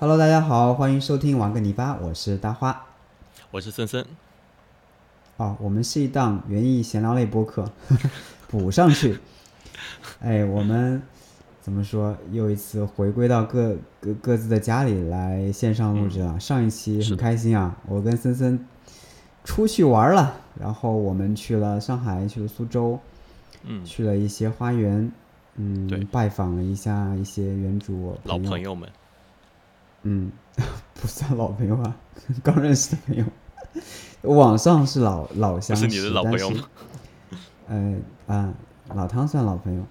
[0.00, 2.86] Hello，大家好，欢迎收听玩个泥巴，我是大花。
[3.50, 4.06] 我是森森。
[5.38, 7.68] 哦，我们是一档园艺闲聊类播客，
[8.46, 9.18] 补上去。
[10.22, 11.02] 哎，我们
[11.60, 12.16] 怎么说？
[12.30, 16.38] 又一次回归到各各各自的家里来线上录制了。
[16.38, 18.64] 上一期很开心啊，我跟森森
[19.42, 23.00] 出去玩了，然后我们去了上海，去了苏州，
[23.64, 25.10] 嗯，去了一些花园，
[25.56, 28.88] 嗯，拜访了一下一些园主老朋朋友们，
[30.02, 30.30] 嗯，
[30.94, 31.96] 不算老朋友啊，
[32.42, 33.24] 刚认识的朋友。
[34.22, 36.68] 网上是老老相识，是你的老朋友但是吗？
[37.68, 38.54] 呃啊，
[38.94, 39.84] 老汤算老朋友，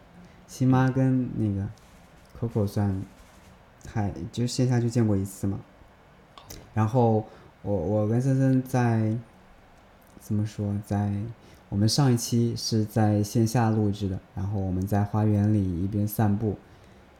[0.47, 1.67] 新妈跟那个
[2.39, 3.01] Coco 算，
[3.87, 5.59] 还就线下就见过一次嘛。
[6.73, 7.25] 然后
[7.61, 9.15] 我我跟森森在
[10.19, 11.13] 怎么说，在
[11.69, 16.57] 我们上一期是在线下录制的，然后我们在花园里一边散步，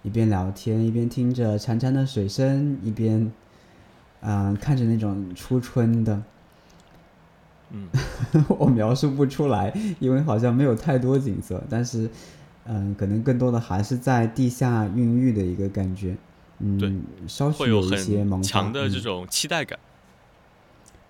[0.08, 3.30] 一边聊天，一边听着潺潺的水声，一边
[4.22, 6.24] 嗯、看着那种初春的。
[7.72, 7.90] 嗯，
[8.58, 12.10] 我描述不出来，因为好像没有太多景色，但是，
[12.64, 16.16] 嗯，可能更多的还是在地下孕育的一个感觉，
[16.80, 19.78] 对嗯，稍许有一些强的这种期待感。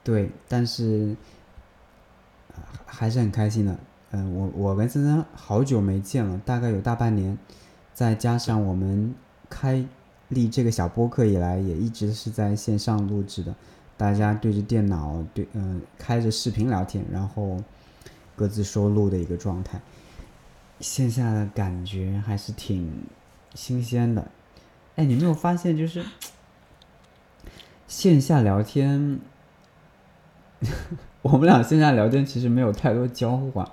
[0.04, 1.16] 对，但是、
[2.56, 3.78] 呃还是很开心的。
[4.12, 7.38] 嗯、我我跟森森好久没见了，大概有大半年，
[7.98, 9.16] 再加上我们
[9.50, 9.84] 开
[10.28, 13.56] 立这个小播客以来，也一直是在线上录制的，
[13.98, 17.58] 大家对着电脑对嗯、开着视频聊天，然后
[18.36, 19.82] 各自收录的一个状态。
[20.80, 23.04] 线下的感觉还是挺
[23.56, 24.30] 新鲜的。
[24.96, 26.06] 哎，你没有发现就是
[27.88, 29.20] 线下聊天？
[31.24, 33.72] 我们俩线下聊天其实没有太多交互啊，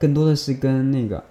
[0.00, 1.24] 更多的是跟那个，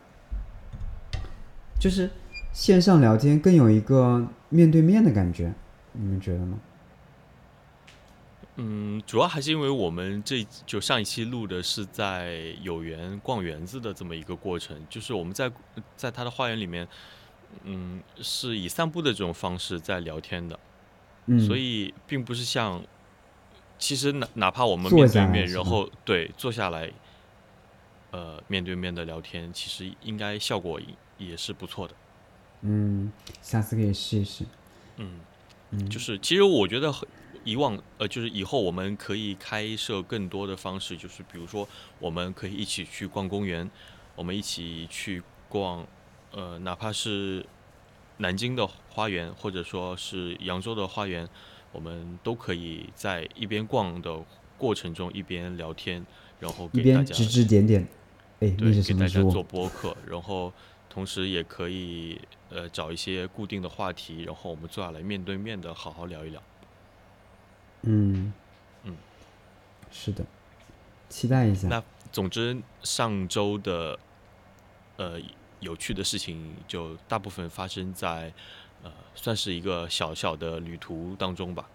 [1.80, 2.10] 就是
[2.52, 5.54] 线上聊天更有一个面对面的感觉，
[5.94, 6.60] 你们觉得吗？
[8.58, 15.50] 嗯，主要还是因为我们这就上一期录的是在有园逛园子的这么一个过程，就是我们在
[15.96, 16.86] 在他的花园里面，
[17.64, 20.60] 嗯，是以散步的这种方式在聊天的，
[21.28, 22.84] 嗯，所以并不是像，
[23.78, 26.92] 其实哪哪怕我们面对面，然后对坐下来，
[28.12, 30.78] 呃，面对面的聊天，其实应该效果
[31.20, 31.94] 也也是不错的。
[32.62, 34.44] 嗯，下次可以试一试。
[34.98, 35.20] 嗯，
[35.72, 37.08] 嗯，就是其实我觉得很
[37.44, 41.68] 以往呃，就是以后我们可以开设更多的方式，就是比如说
[42.00, 43.70] 我们可以一起去逛公园，
[44.16, 45.86] 我们一起去逛，
[46.32, 47.46] 呃，哪怕是
[48.18, 51.28] 南京的花园，或者说是扬州的花园，
[51.72, 54.20] 我们都可以在一边逛的
[54.58, 56.06] 过程中一边聊天，
[56.42, 57.88] 然后一给大家边指指点点。
[58.42, 59.42] 哎，对给大家做？
[59.44, 60.52] 播客，然后
[61.00, 66.44] 同时也可以呃找一些固定的话题，然后我们坐下来面对面的好好聊一聊。
[67.84, 68.34] 嗯
[68.84, 68.98] 嗯，
[69.90, 70.26] 是的，
[71.08, 71.70] 期待一下。
[71.70, 73.98] 那总之，上周的
[74.98, 75.18] 呃
[75.62, 78.34] 有趣的事情就大部分发生在
[78.84, 81.70] 呃算是一个小小的旅途当中吧。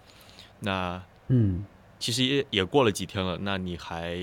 [0.61, 1.65] 那嗯，
[1.99, 4.19] 其实也也过了几天了，那你还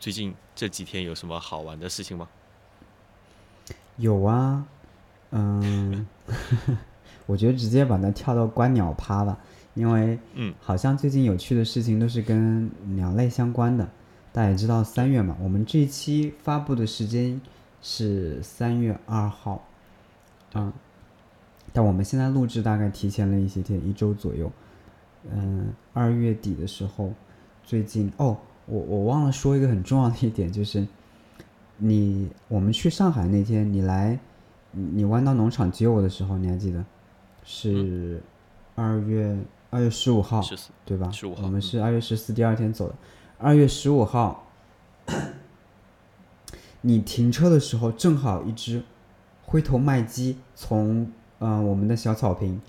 [0.00, 2.28] 最近这几天有什么好玩的事情吗？
[4.02, 4.66] 有啊，
[5.30, 6.04] 嗯，
[7.26, 9.38] 我觉得直接把它跳到观鸟趴吧，
[9.74, 13.88] 因为嗯好像最近有趣的事情都是跟鸟类相关的。
[14.32, 17.40] 大家也知道三月嘛，我们这一期发布的时间
[17.80, 19.62] 是三月二号，
[20.54, 20.72] 嗯，
[21.72, 24.50] 但我们现在录制大概提前了一些天，一周左右。
[25.30, 27.12] 嗯，二月底的时候，
[27.62, 28.36] 最近哦，
[28.66, 30.84] 我我忘了说一个很重要的一点，就是
[31.84, 34.16] 你我们去上海那天，你来
[34.70, 36.84] 你你弯道农场接我的时候，你还记得
[37.42, 38.22] 是
[38.76, 39.36] 二月
[39.68, 40.40] 二月十五号，
[40.84, 41.10] 对吧？
[41.10, 42.94] 十五号我们是二月十四第二天走的。
[43.36, 44.46] 二月十五号，
[46.82, 48.84] 你停车的时候，正好一只
[49.44, 51.02] 灰头麦鸡从
[51.40, 52.60] 嗯、呃我们的小草坪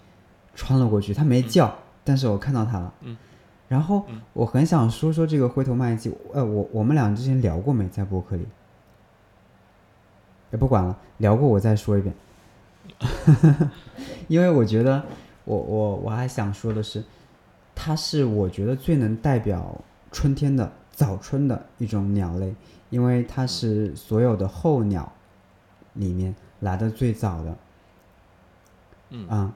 [0.56, 2.92] 穿了过去，它没叫，但是我看到它了。
[3.02, 3.16] 嗯。
[3.68, 8.48] 然后嗯我很想说说这个灰头麦鸡，呃，我我们俩之前聊过没在博客里？
[10.54, 12.16] 也不管了，聊过我再说一遍。
[14.30, 15.04] 因为我觉得，
[15.44, 17.04] 我我我还想说的是，
[17.76, 22.54] 它是我觉得最能代表春天的早春的一种鸟类，
[22.90, 25.12] 因为它是所有的候鸟
[25.94, 27.58] 里面来的最早的。
[29.16, 29.54] 嗯啊、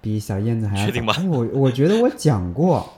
[0.00, 2.88] 比小燕子还要确定吗哎，我我觉得我讲过，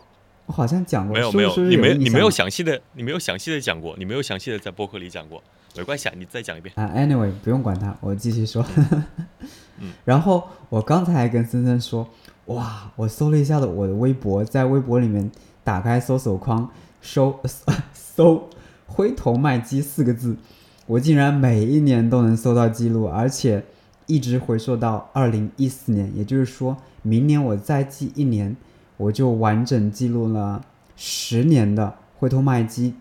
[0.46, 5.42] 我好像讲过，没有没有，你没你没有详细的你没有详细的讲过，你没有详细的在播客里讲过，
[5.76, 6.74] 没关系啊，你再讲一遍。
[6.76, 8.64] 啊，anyway，不用管他，我继续说。
[9.80, 12.08] 嗯 然后我刚才还跟森森说，
[12.46, 12.90] 哇！
[12.94, 15.30] 我搜了一下的我的微博，在微博里面
[15.64, 16.70] 打开搜索框，
[17.00, 17.40] 搜
[17.92, 18.48] 搜
[18.86, 20.36] “灰头麦鸡”四个字，
[20.86, 23.64] 我竟然每一年都能搜到记录，而且
[24.06, 28.54] 一直回溯到二零一四年，也就是说明年我再记一年，
[28.98, 30.60] 我就完整记录了
[30.96, 32.94] 十年的灰头麦鸡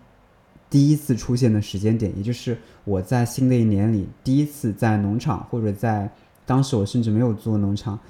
[0.72, 6.10] 第一次出现的时间点，也就是我在新的一年里第一次在农场或者在
[6.46, 8.00] 当时我甚至没有做农场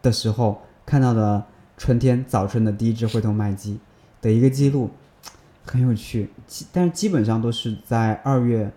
[0.00, 0.62] 的时候。
[0.86, 1.44] 看到的
[1.76, 3.80] 春天早春的第一只灰头麦鸡
[4.22, 4.88] 的一个记录，
[5.64, 6.30] 很有趣。
[6.72, 8.70] 但是基本上都是在二月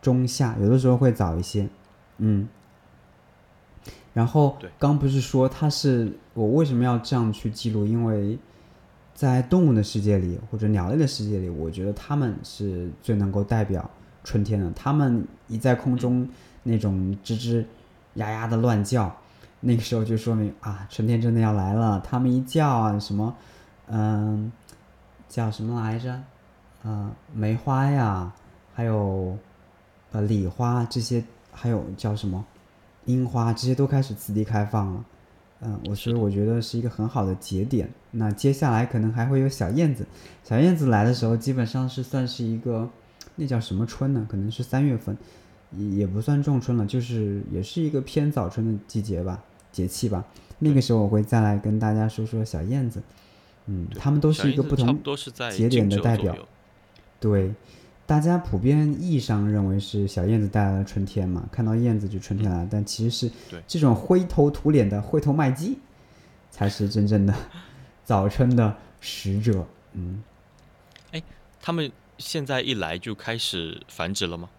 [0.00, 1.68] 中下，有的时候会早一些。
[2.16, 2.48] 嗯。
[4.14, 7.84] 然后刚不是说它是我为什么要这样去记录？
[7.84, 8.38] 因为
[9.20, 13.90] 在动物的世界里或者鸟类的世界里，我觉得它们是最能够代表
[14.24, 14.72] 春天的。
[14.74, 16.26] 它们一在空中
[16.62, 17.62] 那种吱吱
[18.14, 19.14] 呀呀的乱叫。
[19.60, 22.00] 那个时候就说明啊，春天真的要来了。
[22.00, 23.36] 他们一叫啊，什么，
[23.88, 24.50] 嗯，
[25.28, 26.18] 叫什么来着？
[26.82, 28.32] 呃，梅花呀，
[28.72, 29.36] 还有
[30.12, 31.22] 呃李花这些，
[31.52, 32.42] 还有叫什么
[33.04, 35.04] 樱花，这些都开始次第开放了。
[35.62, 37.90] 嗯，我所以我觉得是一个很好的节点。
[38.12, 40.06] 那接下来可能还会有小燕子，
[40.42, 42.88] 小燕子来的时候，基本上是算是一个
[43.36, 44.26] 那叫什么春呢？
[44.28, 45.16] 可能是三月份，
[45.96, 49.42] 也不算仲春了，就是也是一个偏早春的季节吧。
[49.72, 50.24] 节气吧，
[50.58, 53.00] 那个时候我会再来跟大家说说小燕子，
[53.66, 55.00] 嗯，他们都是一个不同
[55.52, 56.36] 节点的代表。
[57.20, 57.54] 对，
[58.10, 63.32] 大家普遍意义上认为是小燕子带来了春天嘛，看到燕子就春天来了，但其实是
[63.68, 65.78] 这种灰头土脸的灰头麦鸡
[66.50, 67.32] 才是真正的
[68.02, 69.64] 早春的使者。
[69.92, 70.24] 嗯，
[71.12, 71.22] 哎，
[71.62, 74.50] 他们现在一来就开始繁殖了吗？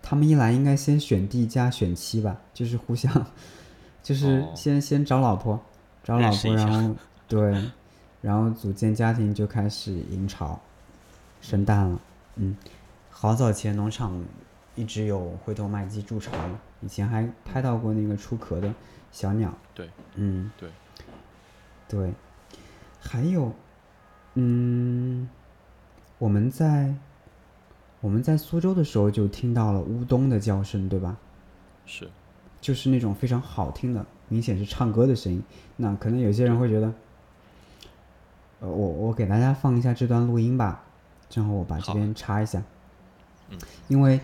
[0.00, 3.26] 他们一来应该先选地加选妻吧，就是互相。
[4.02, 5.60] 就是先先找老婆，
[6.02, 6.96] 找老婆，然后
[7.28, 7.62] 对，
[8.22, 10.58] 然后组建家庭就开始营巢，
[11.42, 12.00] 生蛋了。
[12.36, 12.54] 嗯，
[13.18, 14.22] 好早前农场
[14.74, 16.32] 一直有灰头麦鸡筑巢，
[16.82, 18.70] 以前还拍到过那个出壳的
[19.10, 19.54] 小鸟。
[19.74, 20.68] 对，嗯，对，
[21.88, 22.12] 对，
[23.00, 23.50] 还有，
[24.34, 25.26] 嗯，
[26.18, 26.94] 我们在
[28.02, 31.16] 我们在苏州的时候就听到了乌冬的叫声，对吧？
[31.86, 32.10] 是。
[32.60, 35.42] 就是那种非常好听的，明显是唱歌的声音。
[35.76, 36.92] 那可能有些人会觉得，
[38.60, 40.82] 呃，我我给大家放一下这段录音吧，
[41.30, 42.62] 正好我把这边插一下。
[43.50, 43.58] 嗯。
[43.88, 44.20] 因为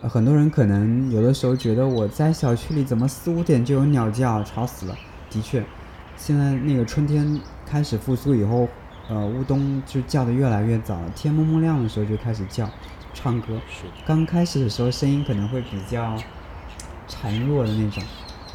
[0.00, 4.96] 很多人可能有的时候觉得我在小区里怎么四五点就有鸟叫，吵死了。
[5.30, 5.64] 的确，
[6.16, 8.68] 现在那个春天开始复苏以后，
[9.08, 12.68] 呃，乌冬就叫的越来越早了，天蒙蒙亮的时候就开始叫，
[13.12, 13.54] 唱歌。
[13.68, 13.84] 是。
[14.06, 16.16] 刚开始的时候声音可能会比较。
[17.06, 18.02] 孱弱的那种，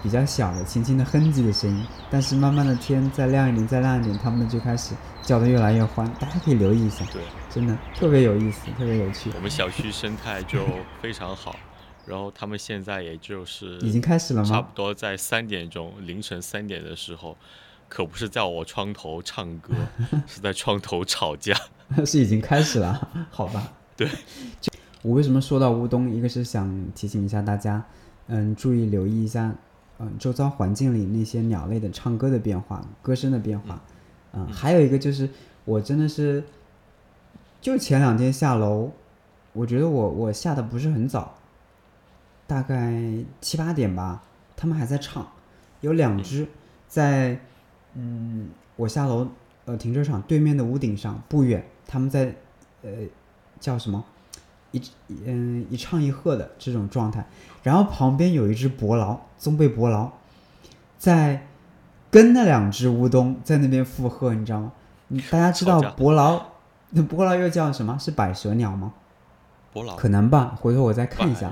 [0.01, 6.07] 比较小的、轻轻的哼唧的声音，但是慢慢的天再亮一点、再亮一点，它们就开始叫的越来越欢。
[6.19, 9.30] 大家可以留意一下，对，真的特别有意思，特别有趣。
[9.36, 10.66] 我们小区生态就
[11.01, 11.56] 非常好，
[12.06, 14.50] 然后他们现在也就是已经开始了吗？
[14.50, 17.38] 差不多在三点钟，凌晨三点的时候，
[17.88, 19.74] 可不是在我窗头唱歌，
[20.25, 21.56] 是在窗头吵架。
[22.06, 23.74] 是已经开始了， 好吧？
[23.98, 24.07] 对。
[25.02, 26.13] 我为什么说到乌冬？
[26.13, 27.84] 一个是想提醒一下大家。
[28.28, 29.56] 嗯，注意留意一下，
[30.00, 33.81] 嗯，周遭环境里那些鸟类的唱歌的变化，歌声的变化，
[34.31, 35.30] 嗯，还有一个就是，
[35.66, 36.42] 我真的是，
[37.59, 38.92] 就前两天下楼，
[39.52, 41.35] 我觉得我我下的不是很早，
[42.47, 42.94] 大概
[43.42, 44.23] 七八点吧，
[44.56, 45.28] 他们还在唱，
[45.81, 46.47] 有两只
[46.88, 47.38] 在，
[47.94, 49.28] 嗯，我下楼，
[49.66, 52.33] 呃，停车场对面的屋顶上不远，他们在，
[52.83, 52.90] 呃，
[53.59, 54.06] 叫什么？
[54.71, 54.81] 一
[55.26, 57.26] 嗯一唱一和的这种状态，
[57.64, 60.11] 然后旁边有一只伯劳，棕背伯劳，
[60.97, 61.47] 在
[62.11, 64.71] 跟那两只乌冬在那边附和，你知道吗？
[65.31, 66.42] 大家知道伯劳，
[66.92, 67.97] 那伯劳又叫什么？
[67.99, 68.94] 是百舌鸟吗？
[69.73, 71.52] 伯劳可能吧，回头我再看一下。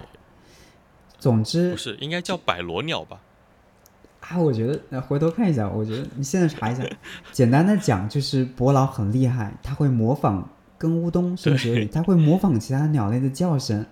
[1.17, 3.19] 总之不是，应该叫百罗鸟吧？
[4.19, 6.83] 啊，我觉得回头看一下，我觉得你现在查一下。
[7.31, 10.47] 简单的讲，就是伯劳很厉害，他会模仿。
[10.77, 13.85] 跟乌冬是不是它会模仿其他鸟类的叫声，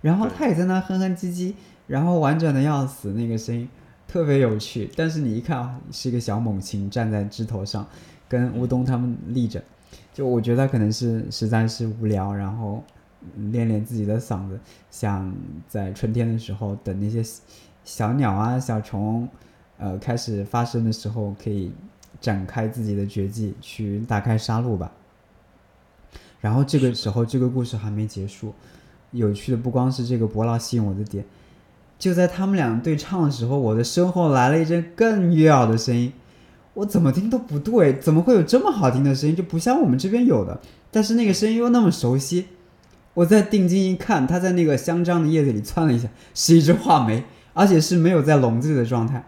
[0.00, 1.54] 然后它也在那哼哼唧唧，
[1.86, 3.68] 然后婉转的要死，那个声音
[4.08, 4.90] 特别有趣。
[4.96, 7.86] 但是你一看啊，是一个小猛禽站在枝头上，
[8.28, 9.62] 跟乌冬他们立着，
[10.12, 12.82] 就我觉得可能是实在是无聊，然后
[13.52, 14.58] 练练自己的嗓子，
[14.90, 15.32] 想
[15.68, 17.22] 在春天的时候等那些
[17.84, 19.28] 小鸟啊、小虫，
[19.78, 21.72] 呃开始发声的时候，可以
[22.20, 24.90] 展开自己的绝技去大开杀戮吧。
[26.42, 28.52] 然后这个时候，这个故事还没结束。
[29.12, 31.24] 有趣的不光是这个伯劳吸引我的点，
[31.98, 36.12] 就在他们俩对唱的时候，我的身后来了一阵更悦耳的声音。
[36.74, 39.36] 我怎么听都不对，怎么会有这么好听的声音？
[39.36, 42.46] 就不像我们这边有的，但是那个声音又那么熟悉。
[43.14, 49.24] 我再定睛一看，它在那个香樟的叶子里窜了一下，是一只画眉，而且是没有在笼子里的状态。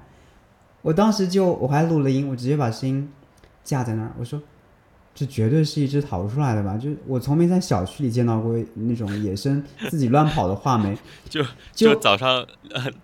[0.81, 3.11] 我当时就我还录了音，我直接把声音
[3.63, 4.41] 架在那儿，我说。
[5.15, 6.77] 这绝对是一只逃出来的吧？
[6.77, 10.99] 就我从没在小区里见到过那种野生自己乱跑的画眉。
[11.31, 12.45] 就就早上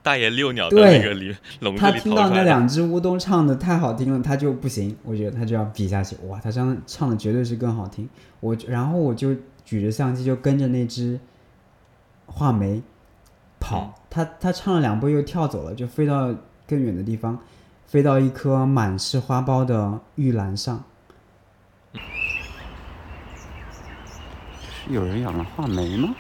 [0.02, 4.96] 大爷遛鸟的那个里笼子里他听到那两只乌冬唱的太好听了，他就不行。
[5.04, 6.16] 我觉得他就要比下去。
[6.26, 8.08] 哇，他这样唱的绝对是更好听。
[8.40, 9.32] 我然后我就
[9.64, 11.20] 举着相机就跟着那只
[12.26, 12.82] 画眉
[13.60, 13.94] 跑。
[14.10, 16.34] 他他唱了两步又跳走了，就飞到
[16.66, 17.38] 更远的地方，
[17.86, 20.82] 飞到一棵满是花苞的玉兰上。
[24.90, 26.12] 有人养了画眉吗？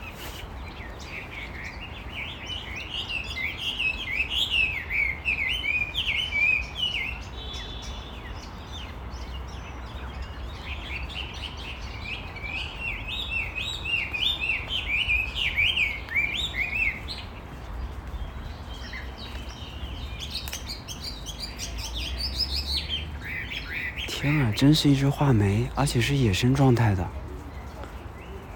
[24.06, 27.19] 天啊，真是一只画眉，而且是野生状态的。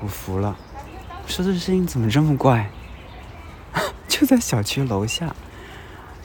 [0.05, 0.55] 我服了，
[1.27, 2.69] 说这声音怎么这么怪？
[4.07, 5.35] 就在小区楼下，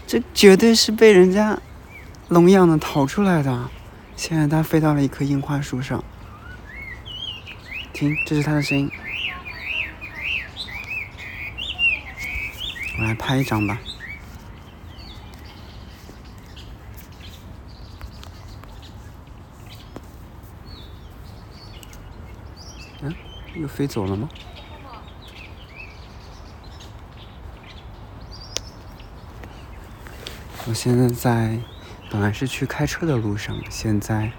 [0.05, 1.57] 这绝对是被人家
[2.27, 3.69] 笼养的逃出来的。
[4.17, 6.03] 现在它飞到了一棵樱花树上，
[7.93, 8.91] 听，这是它的声音。
[12.97, 13.79] 我来拍一张吧。
[23.59, 24.29] 又飞走了吗？
[30.65, 31.59] 我现在在，
[32.09, 34.31] 本来是去开车的路上，现在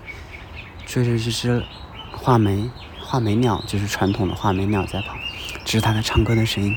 [0.87, 1.65] 追着这只
[2.13, 5.17] 画眉画眉鸟，就是传统的画眉鸟在跑，
[5.65, 6.75] 这是它的唱歌的声音。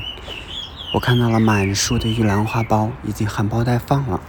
[0.92, 4.20] 我看到了满树的玉兰花苞，已经含苞待放了。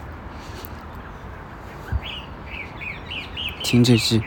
[3.63, 4.22] 听这只。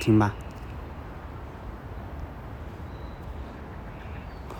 [0.00, 0.34] 听吧，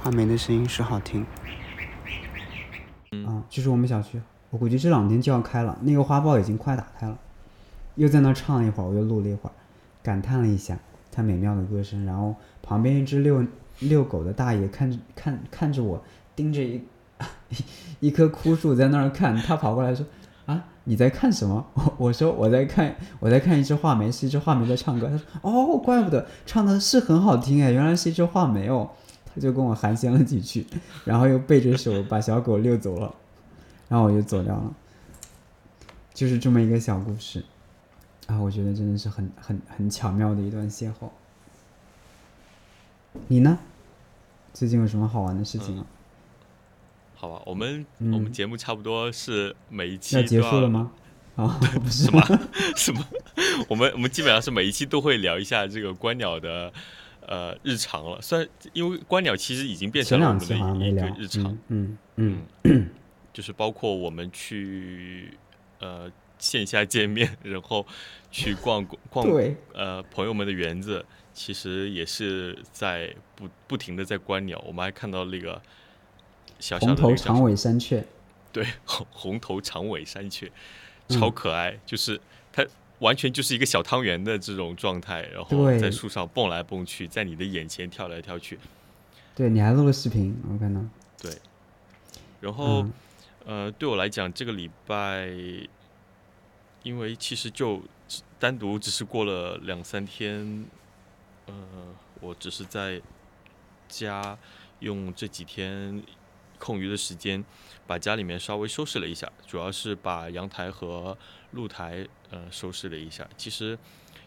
[0.02, 1.24] 画眉的声音是好听。
[3.24, 5.78] 啊，就是我们小区，我估计这两天就要开了。
[5.82, 7.16] 那个花苞已经快打开了，
[7.94, 9.52] 又在那唱了一会儿，我又录了一会儿，
[10.02, 10.76] 感叹了一下
[11.12, 12.04] 它美妙的歌声。
[12.04, 13.44] 然后旁边一只遛
[13.78, 16.02] 遛狗的大爷看着看看着我，
[16.34, 16.82] 盯着一
[18.00, 20.04] 一棵枯树在那儿看，他跑过来说。
[20.46, 21.64] 啊，你在看什么？
[21.74, 25.08] 我 我说我在看，我在看一只画眉，是一只画眉在唱歌。
[25.08, 28.90] 他说哦，怪不得唱的是很好听哎，原来是一只画眉哦。
[29.34, 30.66] 他就跟我寒暄了几句，
[31.04, 33.14] 然后又背着手把小狗遛走了，
[33.88, 34.74] 然后我就走掉了。
[36.12, 37.44] 就是这么一个小故事，
[38.26, 41.08] 啊，我觉得真的是很很很巧妙的一段邂逅。
[43.28, 43.58] 你呢？
[44.52, 45.86] 最近有什么好玩的事情吗？
[47.16, 50.92] 好吧，我们我们节目差不多是每一期要结束了吗？
[51.34, 52.22] 啊，不是什么
[52.76, 53.04] 什么，
[53.68, 56.72] 我们我们基本上是每一期都会聊一下这个观鸟的
[57.26, 58.20] 呃日常了。
[58.20, 62.90] 虽然因为观鸟其实已经变成了我们的一个日常，嗯嗯，
[63.32, 65.36] 就是包括我们去
[65.80, 67.86] 呃线下见面，然后
[68.30, 69.26] 去逛逛
[69.74, 74.62] 呃朋友们的园子，其实也是在不不停的在观鸟。
[74.66, 75.60] 我们还看到那个。
[76.80, 78.02] 红头长尾山雀，
[78.50, 80.50] 对，红红头长尾山雀，
[81.08, 82.18] 超可爱，就是
[82.50, 82.64] 它
[83.00, 88.58] 完全就是一个小汤圆的这种状态，然后在树上蹦来蹦去，在你的眼前跳来跳去。
[89.34, 90.80] 对，你还录了视频，我看到。
[91.20, 91.32] 对，
[92.40, 92.86] 然后
[93.44, 95.28] 呃，对我来讲，这个礼拜，
[96.82, 97.82] 因为其实就
[98.38, 100.64] 单独只是过了两三天，
[101.46, 101.54] 呃，
[102.20, 103.00] 我只是在
[103.88, 104.38] 家
[104.80, 106.02] 用这几天。
[106.64, 107.44] 空余的时间，
[107.86, 111.14] 把家里面稍微收拾了一下，主要是把阳台和
[111.50, 113.28] 露台呃收拾了一下。
[113.36, 113.78] 其实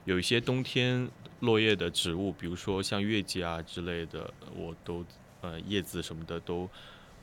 [0.06, 5.04] 有一些冬天落叶的植物，比如说像月季啊之类的，我都
[5.42, 6.70] 呃叶子什么的都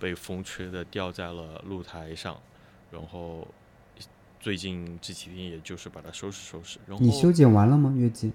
[0.00, 2.37] 被风吹的掉在了露台上。
[2.90, 3.47] 然后
[4.40, 6.80] 最近这几天，也就是把它收拾收拾。
[6.88, 7.94] 然后你修剪完了吗？
[7.97, 8.33] 月季？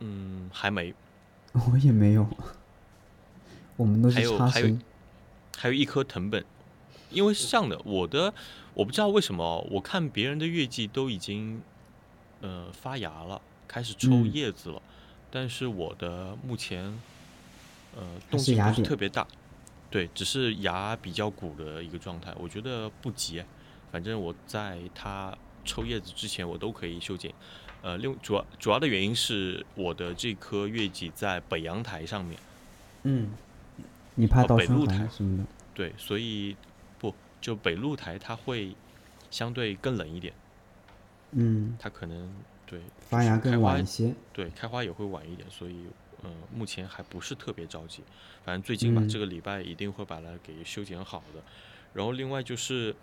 [0.00, 0.92] 嗯，还没。
[1.70, 2.26] 我也没有。
[3.76, 4.78] 我们都是还有还有
[5.56, 6.44] 还有一颗藤本，
[7.10, 8.32] 因为是这样的，我的
[8.74, 11.60] 我不知道为什么，我看别人的月季都已经
[12.40, 14.82] 呃发芽了，开始抽叶子了，
[15.30, 16.84] 但是我的目前
[17.96, 19.26] 呃动静不是特别大，
[19.90, 23.42] 对，只是芽比较鼓的一个状态，我觉得不急，
[23.90, 27.32] 反正我在它抽叶子之前我都可以修剪。
[27.82, 32.38] 呃，另主要主要的原因是我的这颗月季在北阳台上面，
[33.04, 33.30] 嗯，
[34.16, 35.44] 你怕北露台什么的？
[35.72, 36.56] 对，所以
[36.98, 38.74] 不就北露台它会
[39.30, 40.34] 相对更冷一点，
[41.32, 42.34] 嗯，它可能
[42.66, 44.14] 对发芽更晚一些。
[44.32, 45.86] 对，开花也会晚一点，所以
[46.22, 48.02] 呃，目前还不是特别着急。
[48.44, 51.42] 反正最近吧，嗯这个礼拜一定会把它给修剪好的。
[51.92, 52.96] 然后另外就是，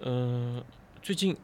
[0.00, 0.64] 呃，
[1.02, 1.36] 最近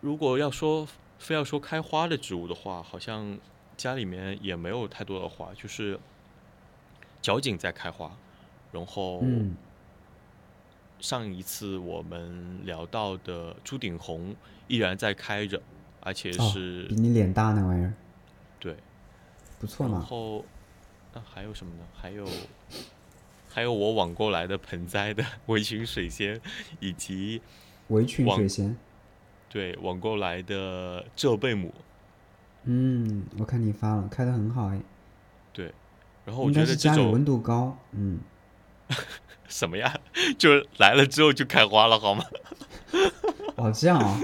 [0.00, 0.86] 如果要说
[1.18, 3.38] 非要说开花的植物的话，好像
[3.76, 5.98] 家里面也没有太多的花，就是
[7.24, 8.14] 角堇在开花，
[8.70, 9.56] 然后嗯，
[11.00, 14.36] 上一次我们聊到的朱顶红
[14.68, 15.62] 依然在开着，
[16.00, 17.94] 而且哦是、比你脸大那玩意儿
[18.60, 18.76] 对。
[19.58, 19.96] 不错嘛。
[19.96, 20.44] 然后，
[21.14, 21.82] 那还有什么呢？
[21.94, 22.28] 还有，
[23.48, 26.38] 还有我网购来的盆栽的围裙水仙，
[26.78, 27.40] 以及
[27.88, 28.76] 围裙水仙，
[29.48, 31.72] 对网购来的浙贝母。
[32.64, 34.78] 嗯，我看你发了，开的很好哎，
[36.24, 38.20] 然后我觉得家里温度高，嗯，
[39.48, 39.94] 什么呀，
[40.38, 42.24] 就来了之后就开花了，好吗？
[43.56, 44.20] 哦这样啊，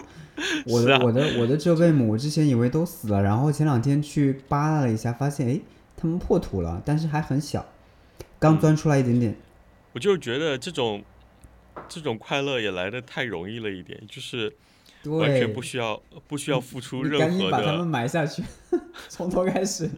[0.67, 5.61] 我的我的我的这贝母，我之前以为都死了，然后前两天去扒拉了一下，发现哎，
[5.97, 7.67] 它们破土了，但是还很小，
[8.39, 9.37] 刚嗯钻出来一点点，
[9.93, 11.05] 我就是觉得这种
[11.89, 14.53] 这种快乐也来的太容易了一点，就是
[15.05, 18.43] 完全，不需要不需要付出任何紧把它们，埋下去，
[19.09, 19.91] 从头开始。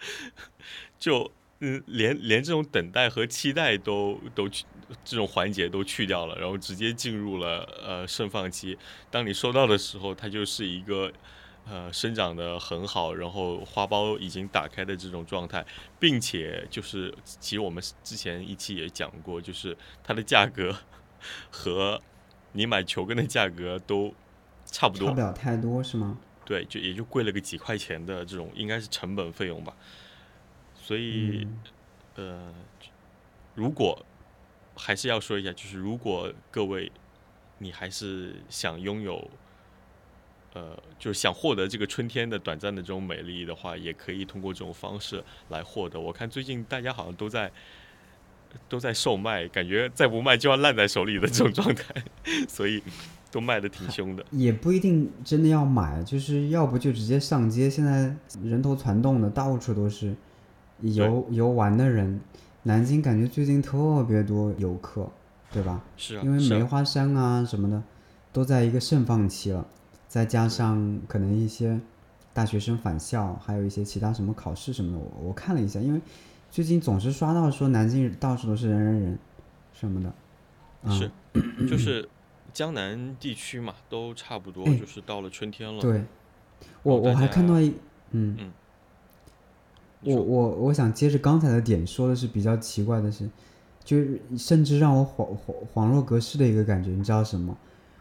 [0.98, 1.30] 就
[1.60, 4.64] 嗯，连连这种等待和期待都都去
[5.04, 8.78] 这种环节都去掉了，然后直接进入了呃盛放期。
[9.10, 11.12] 当你收到的时候，它就是一个
[11.66, 15.64] 呃生长的很好，然后花苞已经打开的这种状态，
[15.98, 20.74] 并且就是其实我们之前一期也讲过，就是它的价格
[21.52, 22.00] 和
[22.52, 24.14] 你买球根的价格都
[24.64, 26.18] 差不多差不，了太多是吗？
[26.46, 29.76] 对，就也就贵了个几块钱的这种应该是成本费用吧。
[30.90, 31.46] 所以。
[31.46, 31.58] 嗯
[32.16, 32.52] 呃，
[33.54, 34.04] 如果
[34.76, 36.90] 还是要说一下，就是如果各位
[37.58, 39.30] 你还是想拥有，
[40.52, 45.98] 呃，就是想获得这个春天的短暂的这种美丽的话，也可以通过这种方式来获得。
[45.98, 47.50] 我看最近大家好像都在
[48.68, 51.94] 都在售卖，感觉再不卖就要烂在手里的这种状态，
[52.48, 52.82] 所以
[53.30, 54.26] 都卖的挺凶的。
[54.32, 57.70] 也不一定真的要买，就是要不就直接上街。
[57.70, 60.14] 现在人头攒动的，到处都是
[60.82, 62.20] 游游玩的人。
[62.62, 65.08] 南京感觉最近特别多游客，
[65.50, 65.82] 对吧？
[65.96, 67.82] 是啊，因为梅花山啊什么的，
[68.34, 69.66] 都在一个盛放期了，
[70.06, 71.80] 再加上可能一些
[72.34, 76.00] 大学生返校，还有一些其他什么考试什么的，我我看了一下，因为
[76.50, 79.18] 最近总是刷到说南京到处都是人人人
[79.72, 80.12] 什么的，
[80.82, 81.10] 啊、是，
[81.66, 82.06] 就是
[82.52, 85.80] 江南地区嘛，都差不多，哎就是到了春天了。
[85.80, 86.04] 对，
[86.82, 87.74] 我我还看到一
[88.10, 88.36] 嗯。
[88.36, 88.50] 你说
[90.02, 93.28] 我我我想接着刚才的点说的是比较奇怪的是，
[93.84, 97.56] 就是甚至让我恍恍恍若隔世的一个感觉，你知道什么？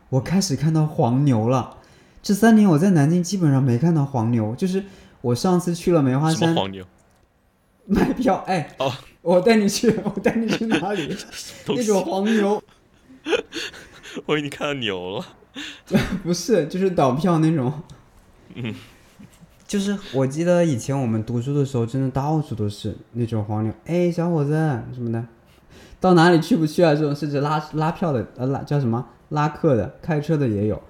[0.09, 1.77] 我开始看到黄牛了。
[2.21, 4.83] 这三年我在南京基本上没看到黄牛，就是
[5.21, 6.85] 我上次去了梅花山什么黄牛？
[7.85, 11.15] 买票，哎，哦我带你去，我带你去哪里？
[11.67, 12.61] 那种黄牛
[14.25, 15.25] 我已经看到牛了。
[16.23, 17.73] 不是，就是倒票那种。
[18.53, 18.73] 嗯，
[19.69, 24.51] 就是我记得以前我们读书的时候，真的到处都是那种黄牛，哎，小伙子
[24.95, 25.23] 什么的，
[25.99, 26.95] 到哪里去不去啊？
[26.95, 30.81] 这种甚至拉拉票的，呃，拉叫什么拉客的，开车的也有，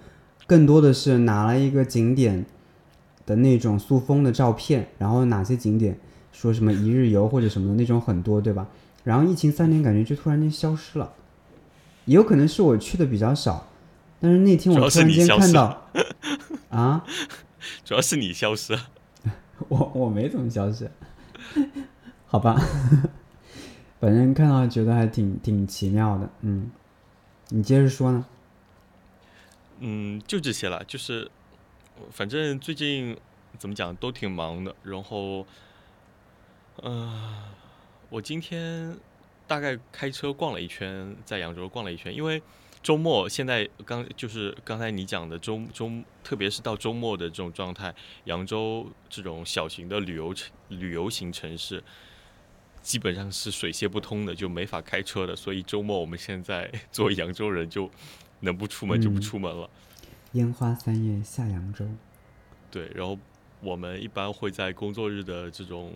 [0.48, 2.46] 更多的是拿了一个景点
[3.26, 6.00] 的那种塑封的照片，然后哪些景点
[6.32, 8.66] 说什么一日游或者什么的那种很多，对吧？
[9.04, 11.12] 然后疫情三年，感觉就突然间消失了，
[12.06, 13.68] 也有可能是我去的比较少，
[14.22, 15.82] 但是那天我突然间看到，
[16.70, 17.04] 啊。
[17.86, 18.74] 主要是你消失。
[18.74, 18.90] 了。
[19.68, 20.90] 我我没怎么消失，
[22.26, 22.56] 好吧，
[24.00, 26.72] 反正看到觉得还挺挺奇妙的，嗯，
[27.50, 28.26] 你接着说呢？
[29.80, 31.30] 嗯，就这些了，就是
[32.12, 33.18] 反正最近
[33.58, 35.46] 怎么讲都挺忙的，然后，
[36.82, 37.44] 嗯、
[38.10, 38.98] 我今天
[39.46, 42.42] 大概开车逛了一圈，在扬州逛了一圈，因为
[42.82, 45.92] 周末现在刚就是刚才你讲的周周，
[46.24, 51.84] 特别是到周末的这种状态，扬州这种小型的旅游城旅游型城市。
[52.82, 57.92] 基本上是水泄不通的，就没法开车的，所以周末我们现在 作为扬州人，就
[58.40, 59.70] 能不出门就不嗯出门了。
[60.32, 61.86] 烟花三月下扬州，
[62.72, 63.20] 对，然后
[63.60, 65.94] 我们一般会在工作日的这种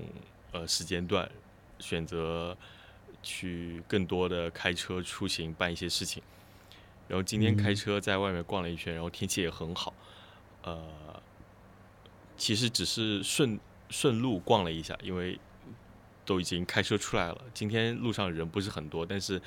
[0.52, 1.28] 呃时间段
[1.80, 2.56] 选择
[3.24, 6.22] 去更多的开车出行办一些事情。
[7.08, 9.94] 然后今天开嗯车在外面逛了一圈，然后天气也很好，
[10.64, 10.82] 呃，
[12.38, 15.40] 其实只是顺顺路逛了一下，因为
[16.26, 17.42] 都已经开车出来了。
[17.54, 19.42] 今天路上人不是很多，但是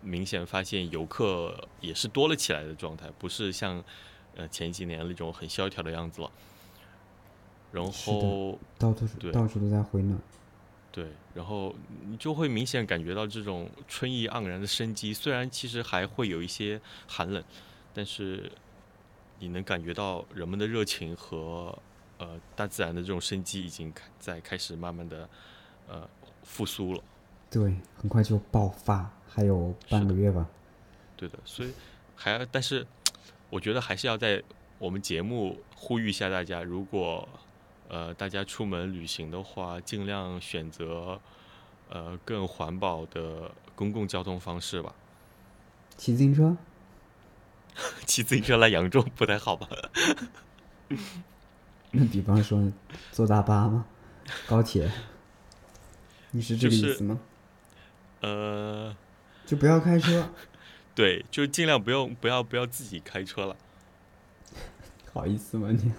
[0.00, 3.82] 明显发现游客也是多了起来的状态，不是像
[4.36, 6.30] 呃前几年那种很萧条的样子了。
[7.72, 10.18] 然后到处到处都在回暖。
[10.92, 11.74] 对，然后
[12.04, 15.14] 你就会明显感觉到这种春意盎然的生机。
[15.14, 17.42] 虽然其实还会有一些寒冷，
[17.94, 18.50] 但是
[19.38, 21.78] 你能感觉到人们的热情和
[22.18, 25.28] 呃大自然的这种生机已经开在开始慢慢的
[25.86, 26.08] 呃
[26.42, 27.02] 复苏了。
[27.48, 30.48] 对，很快就爆发，还有半个月吧。
[31.16, 31.70] 对的，所以
[32.16, 32.86] 还要，但是
[33.48, 34.42] 我觉得还是要在
[34.78, 37.28] 我们节目呼吁一下大家，如果
[37.90, 41.20] 呃大家出门旅行的话，尽量选择
[41.88, 44.94] 呃更环保的公共交通方式吧。
[45.96, 46.56] 骑自行车，
[48.06, 49.68] 骑自行车来扬州不太好吧？
[51.92, 52.72] 那比方说
[53.10, 53.84] 坐大巴吗？
[54.46, 54.90] 高铁？
[56.30, 57.18] 你是这个意思吗？
[58.20, 58.96] 呃，
[59.44, 60.30] 就不要开车，
[60.94, 63.56] 对，就尽量不用不要不要自己开车了。
[65.12, 65.92] 好意思吗你？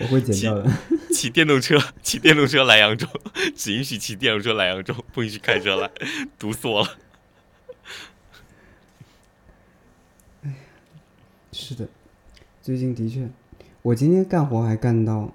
[0.00, 0.70] 我会剪掉的。
[1.12, 3.06] 骑电动车， 骑电动车来扬州，
[3.54, 5.90] 只允许骑电动车来扬州， 不允许开车来，
[6.38, 6.88] 堵死我了。
[11.52, 11.86] 是的，
[12.62, 13.28] 最近的确，
[13.82, 15.30] 我今天干活还干到，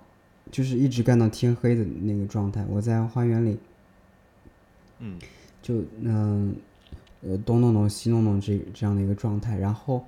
[0.52, 2.66] 就是一直干到天黑的那个状态。
[2.68, 3.60] 我在花园里
[5.00, 5.20] 嗯
[5.62, 6.56] 就嗯
[7.22, 10.04] 呃东弄弄西弄弄这这样的一个状态，然后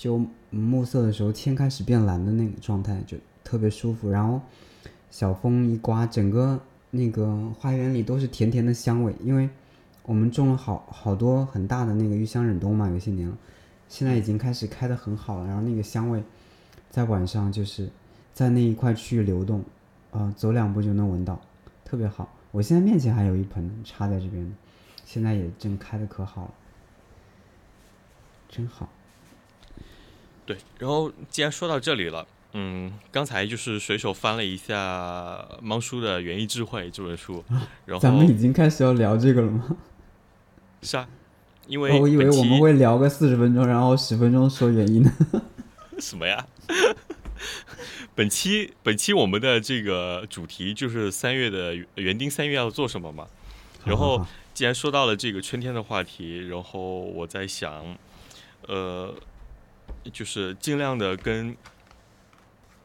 [0.00, 4.08] 就暮色的时候天开始变蓝的那个状态，就特别舒服。
[4.08, 4.40] 然后
[5.10, 6.58] 小风一刮，整个
[6.90, 9.46] 那个花园里都是甜甜的香味，因为
[10.04, 13.36] 我们种了好好多很大的那个玉香忍冬嘛，有些年了，
[13.90, 15.46] 现在已经开始开的很好了。
[15.46, 16.24] 然后那个香味
[16.88, 17.90] 在晚上就是
[18.32, 19.62] 在那一块区域流动，
[20.12, 21.38] 啊、走两步就能闻到，
[21.84, 22.34] 特别好。
[22.52, 24.50] 我现在面前还有一盆插在这边，
[25.04, 26.54] 现在也正开的可好了，
[28.48, 28.88] 真好。
[30.50, 37.44] 对，然后既然说到这里了，嗯，刚才就是随手翻了一下猫叔的《园艺智慧》这本书，
[37.86, 39.76] 然后咱们已经开始要聊这个了吗？
[40.82, 41.08] 是啊，
[41.68, 45.12] 因为哦我以为我们会聊个四十分钟，然后十分钟说原因呢。
[46.00, 46.44] 什么呀？
[48.16, 53.28] 本期本期我们的这个主题就是三月的园丁三月要做什么嘛？
[53.84, 57.96] 然后既然说到了这个春天的话题，然后我在想，
[58.66, 59.14] 呃，
[60.12, 61.56] 就是尽量的跟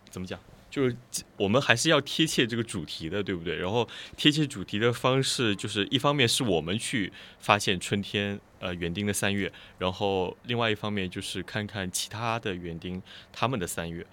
[0.09, 0.95] 怎么讲，就是
[1.37, 3.55] 我们还是要贴切这个主题的，对不对？
[3.57, 13.01] 然后贴切主题的方式，就是一方面是我们去发现春天，呃，园丁的三月，然后另外一方面就是看看其他的园丁
[13.31, 14.05] 他们的三月。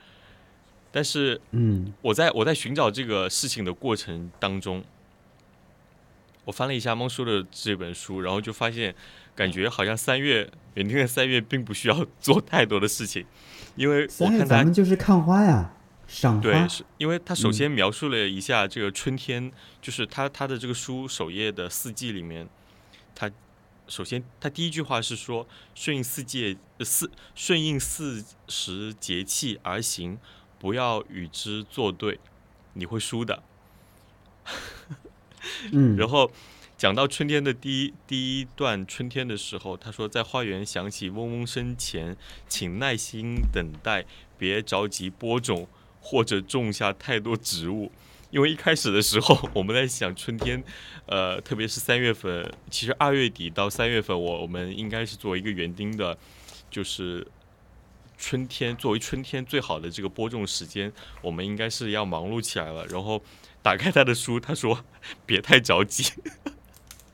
[0.90, 4.84] 但是嗯，我在我在寻找这个事情的过程当中，
[6.44, 8.94] 我翻了一下猫叔的这本书，然后就发现，
[9.34, 13.24] 感觉好像三月园丁的三月并不需要做太多的事情，
[13.76, 15.74] 因为我三月看咱们就是看花呀，
[16.06, 16.68] 赏花对，。
[16.68, 22.48] 是因为他首嗯先描述了一下这个春天，就是他他的这个书首页的四季里面，
[23.14, 23.30] 他
[23.88, 30.18] 首先他第一句话是说顺应四季呃四顺应四时节气而行，
[30.58, 32.18] 不要与之作对，
[32.74, 33.42] 你会输的。
[35.72, 36.30] 嗯， 然后
[36.82, 42.16] 讲到春天的第一第一段春天的时候，他说在花园响起嗡嗡声前，
[42.48, 44.04] 请耐心等待，
[44.36, 45.68] 别着急播种
[46.00, 47.92] 或者种下太多植物。
[48.32, 50.60] 因为一开始的时候，我们在想春天，
[51.06, 56.18] 呃，特别是三月份，其实二月底到三月份，我我们应该是作为一个园丁的，
[56.68, 57.24] 就是
[58.18, 60.92] 春天作为春天最好的这个播种时间，
[61.22, 62.84] 我们应该是要忙碌起来了。
[62.88, 63.22] 然后
[63.62, 64.84] 打开他的书，他说
[65.24, 66.12] 别太着急。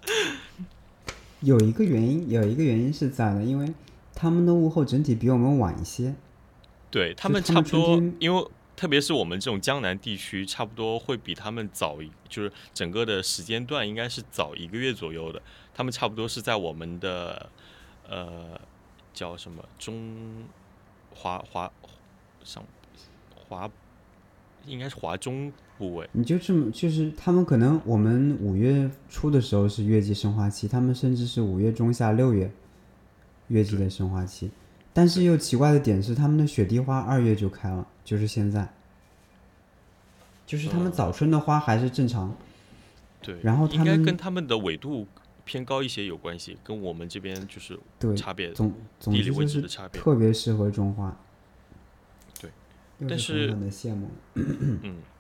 [1.41, 3.73] 有一个原因，有一个原因是在的，因为
[4.15, 6.15] 他们的物候整体比我们晚一些。
[6.91, 15.43] 对他们们差不多，因为特别是我们这种江南地区，差不多会比他们早一，就是整个的时间段应该是早一个月左右的。
[15.75, 17.51] 他们差不多是在我们的
[18.09, 18.59] 呃
[19.13, 20.45] 叫什么中
[21.15, 21.71] 华华
[22.43, 22.65] 上
[23.49, 23.71] 华
[24.67, 25.53] 应该是华中
[26.13, 32.51] 你就这么，就是他们可能我们五月初的时候是月季生花期，他们甚至是五月中下六月
[33.49, 34.51] 月季的生花期。
[34.93, 38.69] 但是又奇怪的点是，他们的雪地花二月就开了，就是现在，
[40.45, 42.35] 就是他们嗯早春的花还是正常，
[43.23, 45.07] 对，然后他们应该跟他们的纬度
[45.45, 48.53] 偏高一些有关系，跟我们这边就是对，差别。
[48.53, 51.17] 总总地理位之就是置的差别特别适合种花。
[52.41, 52.51] 对，
[52.99, 54.11] 又但是是狠狠的羡慕。
[54.35, 54.97] 嗯，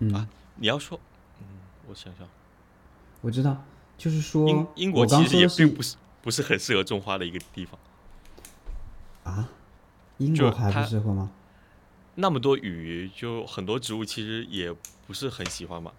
[0.00, 0.98] 嗯，啊你要说，
[1.40, 1.44] 嗯，
[1.88, 2.26] 我想想，
[3.20, 3.64] 我知道，
[3.96, 7.78] 就是说英英国其实也并不是不是很适合种花的一个地方，
[9.24, 9.48] 啊，
[10.18, 11.30] 英国还不适合吗？
[12.16, 14.74] 那么多雨，就很多植物其实也
[15.06, 15.92] 不是很喜欢嘛。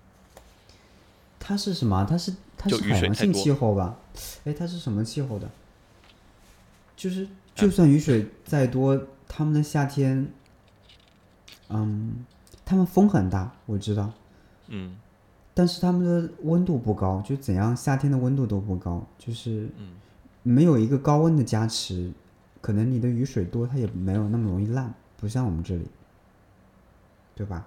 [1.39, 2.05] 它是什么？
[2.09, 3.97] 它是它就是雨海洋性气候吧？
[4.43, 5.49] 哎，它是什么气候的？
[6.97, 10.33] 就是就算雨水再多，他们的夏天，
[11.69, 12.25] 嗯，
[12.69, 14.13] 他们风很大，我知道，
[14.67, 14.95] 嗯
[15.55, 19.95] 但是他们的温度不高，就怎样夏天的温度都不高，就是嗯
[20.43, 22.11] 没有一个高温的加持，
[22.61, 25.87] 可能你的雨水多，它也没有那么容易烂，不像我们这里，
[27.33, 27.65] 对吧？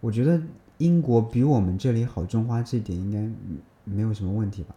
[0.00, 0.40] 我觉得
[0.78, 4.74] 英国比我们这里好种花，这点应该嗯没有什么问题吧？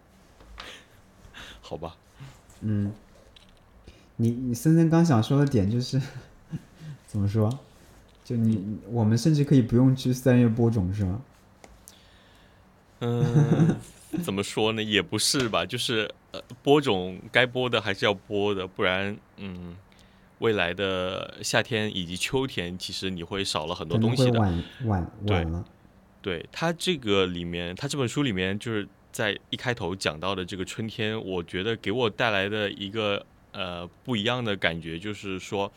[1.62, 1.96] 好吧，
[2.60, 2.92] 嗯，
[4.18, 6.02] 你你森森刚想说的点就是
[7.08, 7.50] 怎么说？
[8.28, 11.22] 就你我们甚至可以不用去三月播种是吗？
[13.00, 13.78] 嗯，
[14.22, 14.84] 怎么说呢？
[14.84, 19.78] 也不是吧，就是呃，播种该播的还是要播的，不然嗯，
[20.40, 24.38] 未来的夏天以及秋天，其实你会少了很多东西的。
[24.42, 25.66] 晚晚对晚了。
[26.22, 35.72] 对它这个里面，它这本书里面就是在一开头讲到的这个春天，我觉得给我带来的一个呃不一样的感觉，就是说，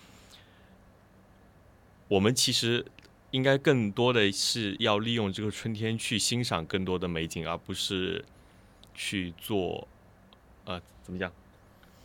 [2.10, 2.84] 我们其实
[3.30, 8.24] 应该更多的是要利用这个春天去欣赏更多的美景，而不是
[8.92, 9.86] 去做
[10.64, 11.32] 呃怎么讲？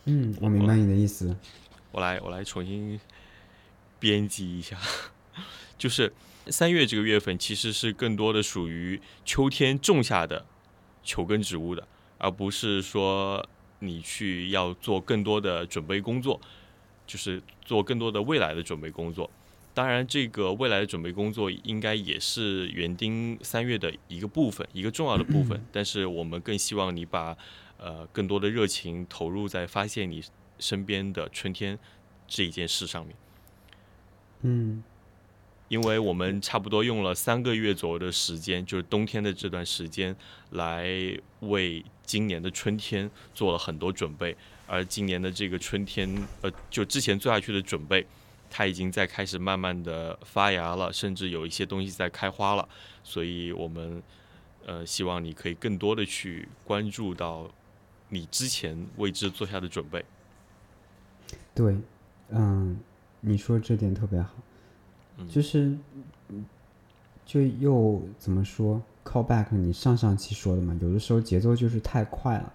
[0.04, 1.36] 嗯，我我明白你的意思。
[1.90, 3.00] 我来我来重新
[3.98, 4.78] 编辑一下，
[5.76, 6.12] 就是
[6.46, 10.46] 三月这个月份其实是更多的属于秋天种下的
[11.02, 11.88] 球根植物的，
[12.18, 13.44] 而不是说
[13.80, 16.40] 你去要做更多的准备工作，
[17.08, 19.28] 就是做更多的未来的准备工作。
[19.76, 25.62] 当然，这个未来的准备工作应该也是园丁三月的一个部分，一个重要的部分。
[25.70, 27.36] 但是我们更希望你把
[27.76, 30.24] 呃更多的热情投入在发现你
[30.58, 31.78] 身边的春天
[32.26, 33.14] 这一件事上面，
[34.40, 34.82] 嗯
[35.68, 40.16] 因为我们差不多用了三个月左右的时间，就是冬天的这段时间，
[40.52, 40.88] 来
[41.40, 44.34] 为今年的春天做了很多准备。
[44.66, 46.10] 而今年的这个春天，
[46.40, 48.06] 呃，就之前做下去的准备，
[48.56, 52.66] 它已经在开始慢慢的发芽了，甚至有一些东西在开花了。
[53.04, 54.02] 所以我们
[54.64, 57.50] 呃希望你可以更多的去关注到
[58.08, 60.02] 你之前为之做下的准备。
[61.54, 61.76] 对，
[62.30, 62.78] 嗯，
[63.20, 64.32] 你说这点特别好，
[65.18, 65.76] 嗯就是，
[66.30, 66.46] 嗯
[67.26, 72.50] 就又怎么说？call back 你上上期说的嘛，有的时候节奏就是太快了，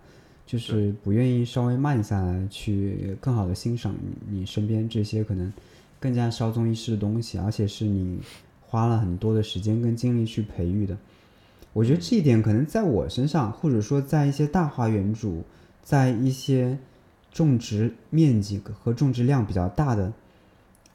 [0.48, 5.54] 就是不愿意稍微慢下来，去更好的欣赏你你身边这些可能
[6.02, 8.20] 更加稍纵一逝的东西，而且是你
[8.60, 10.98] 花了很多的时间跟精力去培育的。
[11.74, 15.44] 我觉得这一点可能在我身上，或者说在一些大花园主，
[15.84, 16.78] 在一些
[17.32, 20.12] 种植面积和种植量比较大的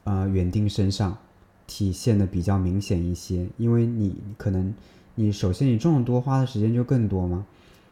[0.03, 1.17] 呃园丁身上
[1.65, 4.73] 体现的比较明显一些，因为你可能
[5.15, 7.45] 你首先你种的多，花的时间就更多嘛，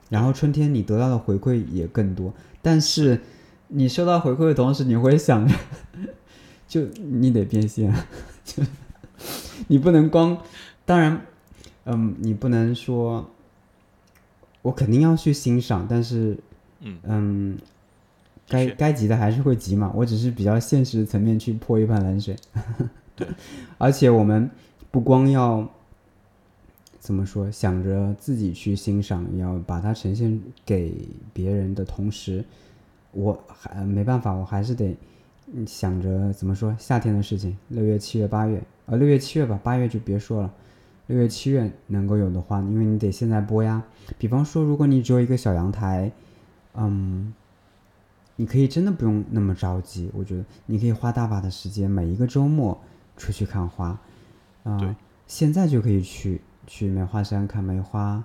[0.10, 3.22] 然后春天你得到的回馈也更多，但是
[3.70, 5.56] 你收到回馈的同时，你会想着，
[6.68, 7.94] 就你得变现，
[8.44, 8.64] 就
[9.68, 10.38] 你不能光，
[10.86, 11.22] 当然，
[11.86, 13.30] 嗯，你不能说，
[14.62, 16.38] 我肯定要去欣赏，但是
[16.82, 17.58] 嗯，嗯，
[18.48, 19.92] 该该急的还是会急嘛。
[19.96, 22.36] 我只是比较现实的层面去泼一盆冷水。
[23.16, 23.26] 对
[23.78, 24.50] 而且我们
[24.92, 25.70] 不光要
[27.00, 30.94] 怎么说，想着自己去欣赏，要把它呈现给
[31.32, 32.44] 别人的同时，
[33.12, 34.98] 我还没办法，我还是得嗯
[35.68, 40.54] 想着怎么说夏天的事情，六月、七月、八月，呃，六月、七月吧，八月就别说了。
[41.08, 43.84] 六月、七月能够有的话，因为你得现在播呀。
[44.18, 46.12] 比方说，如果你只有一个小阳台，
[46.74, 47.32] 嗯，
[48.36, 50.10] 你可以真的不用那么着急。
[50.16, 52.76] 我觉得你可以花大把的时间，每一个周末
[53.18, 54.00] 出去看花，
[54.64, 54.96] 啊、对
[55.28, 58.24] 现在就可以去去梅花山看梅花，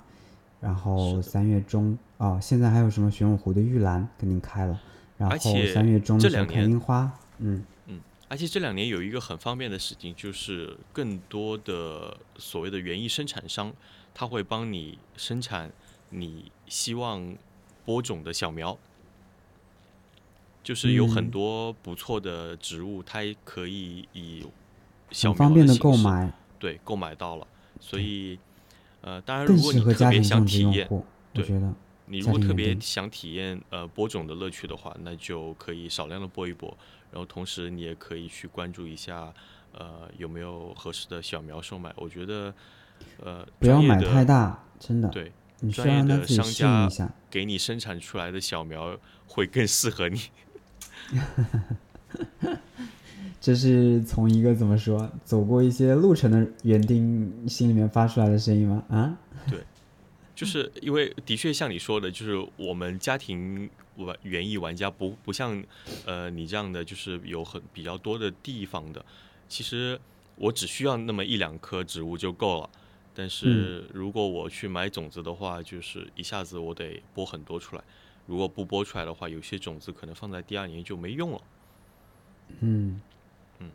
[0.59, 4.80] 然后的三月中哦，现在还有什么玄武湖的玉兰肯定开了，
[5.20, 7.64] 然后而且三月中的时候看这两年樱花，嗯，
[8.28, 13.72] 而且这两年有一个很方便的事情，就是更多的所谓的园艺生产商，
[14.14, 15.70] 他会帮你生产
[16.09, 17.37] 你希望
[17.85, 18.78] 播种的小苗。
[20.62, 21.30] 就是有很嗯。
[21.30, 24.46] 多不错的植物，它也可以以
[25.11, 27.46] 小方便的购买，对购买到了，
[27.80, 28.38] 所以
[29.00, 30.87] 呃，当然更如果你特别想体验，
[31.33, 31.72] 对觉得，
[32.11, 36.77] 你如果特别想体验呃播种的乐趣的话，那就可以少量的播一播，
[37.12, 39.33] 然后同时你也可以去关注一下
[39.73, 41.92] 呃有没有合适的小苗售卖。
[41.96, 42.53] 我觉得
[43.23, 46.40] 呃不要买太大，真的，对，你需专业的要让自己
[46.87, 47.14] 一下。
[47.31, 50.20] 给你生产出来的小苗会更适合你。
[53.40, 58.85] 这是从一个怎么说走过一些路程的园丁心里面发出来的声音吗？
[58.90, 59.16] 啊，
[60.40, 65.62] 就是因为的确像你说的，就是我们家庭玩园艺玩家不不像
[66.07, 69.05] 呃你这样的，就是有很比较多的地方的。
[69.50, 70.00] 其实
[70.37, 72.70] 我只需要那么一两棵植物就够了。
[73.14, 77.85] 但是如果我去买种子的话，就是一下子我得播很多出来。
[78.24, 81.42] 如果不播出来的话，有些种子可能放在第二年就没用了。
[82.61, 82.98] 嗯
[83.59, 83.70] 嗯，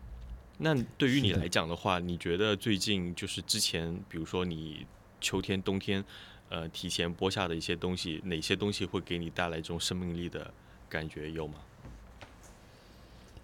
[0.58, 4.88] 那对于你来讲的话，你觉得最近就是之前，比如说你
[5.22, 6.04] 秋天、冬天，
[6.50, 10.52] 呃，提前播下的一些东西，哪些东西会给你带来这种生命力的
[10.88, 11.32] 感觉？
[11.32, 11.56] 有吗？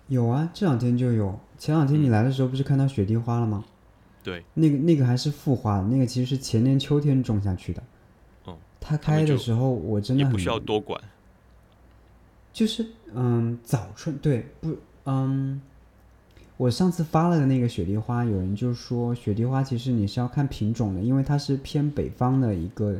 [0.07, 1.39] 有啊，这两天就有。
[1.57, 3.65] 前两天你来的时候不是看到雪地花了吗？
[4.23, 7.83] 对，那个那个还是复花的，那个其实是前年秋天种下去的。
[8.45, 11.01] 嗯，它开的时候我真的不需要多管。
[12.53, 15.61] 就是嗯，早春对不嗯，
[16.61, 22.97] 我上次发了的那个雪地花，有人就说雪地花其实你是要看品种的，因为它是偏北方的一个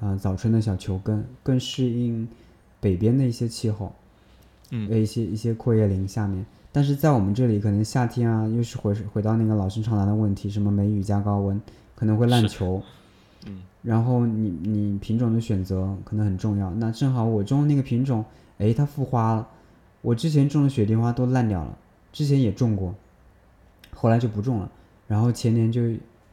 [0.00, 2.26] 呃早春的小球根，更适应
[2.80, 3.92] 北边的一些气候，
[4.70, 6.42] 嗯呃一些一些阔叶林下面。
[6.72, 11.60] 但是在我们这里，可能夏天啊，又是回回到那个老生常谈的问题，什么梅雨加高温
[11.94, 12.80] 可能会烂球，
[13.44, 16.70] 嗯，然后你你品种的选择可能很重要。
[16.70, 18.24] 那正好我种的那个品种，
[18.56, 19.46] 诶，它复花了。
[20.00, 21.76] 我之前种的雪地花都烂掉了，
[22.16, 22.94] 之前也种过，
[23.94, 24.70] 后来就不种了。
[25.06, 25.82] 然后前年就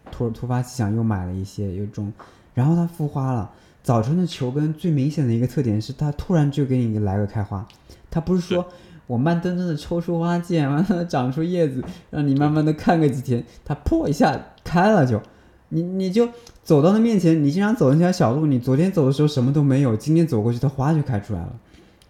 [0.09, 2.13] 突突发奇想又买了一些又种，
[2.53, 3.51] 然后它复花了。
[3.83, 7.67] 早春的球根最明显的一个特点是它突然就给你来个开花，
[8.09, 8.65] 它不是说
[9.07, 15.21] 我慢吞吞的抽出花剑，慢慢的长出叶子，让你慢慢的看个几天，它破一下开了就，
[15.67, 16.29] 你你就
[16.63, 21.53] 走到那面前，你经常走那条小路，你昨天走的时候什么都没有，今天走过去它花就开出来了，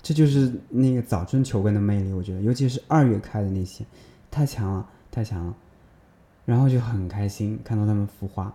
[0.03, 3.85] 这就是那个早春球根的魅力，我觉得，尤其是二月开的那些，
[4.29, 5.55] 太强了，太强了，
[6.45, 8.53] 然后就很开心看到它们孵花，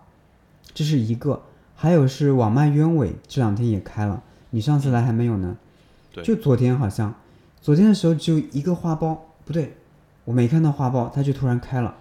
[0.75, 1.41] 这是一个，
[1.75, 5.57] 还有是网脉鸢尾，这两天也开了，你上次来还没有呢，
[6.13, 7.15] 对就昨天好像，
[7.63, 9.75] 昨天的时候只有一个花苞，不对，
[10.27, 11.97] 我没看到花苞，它就突然开了。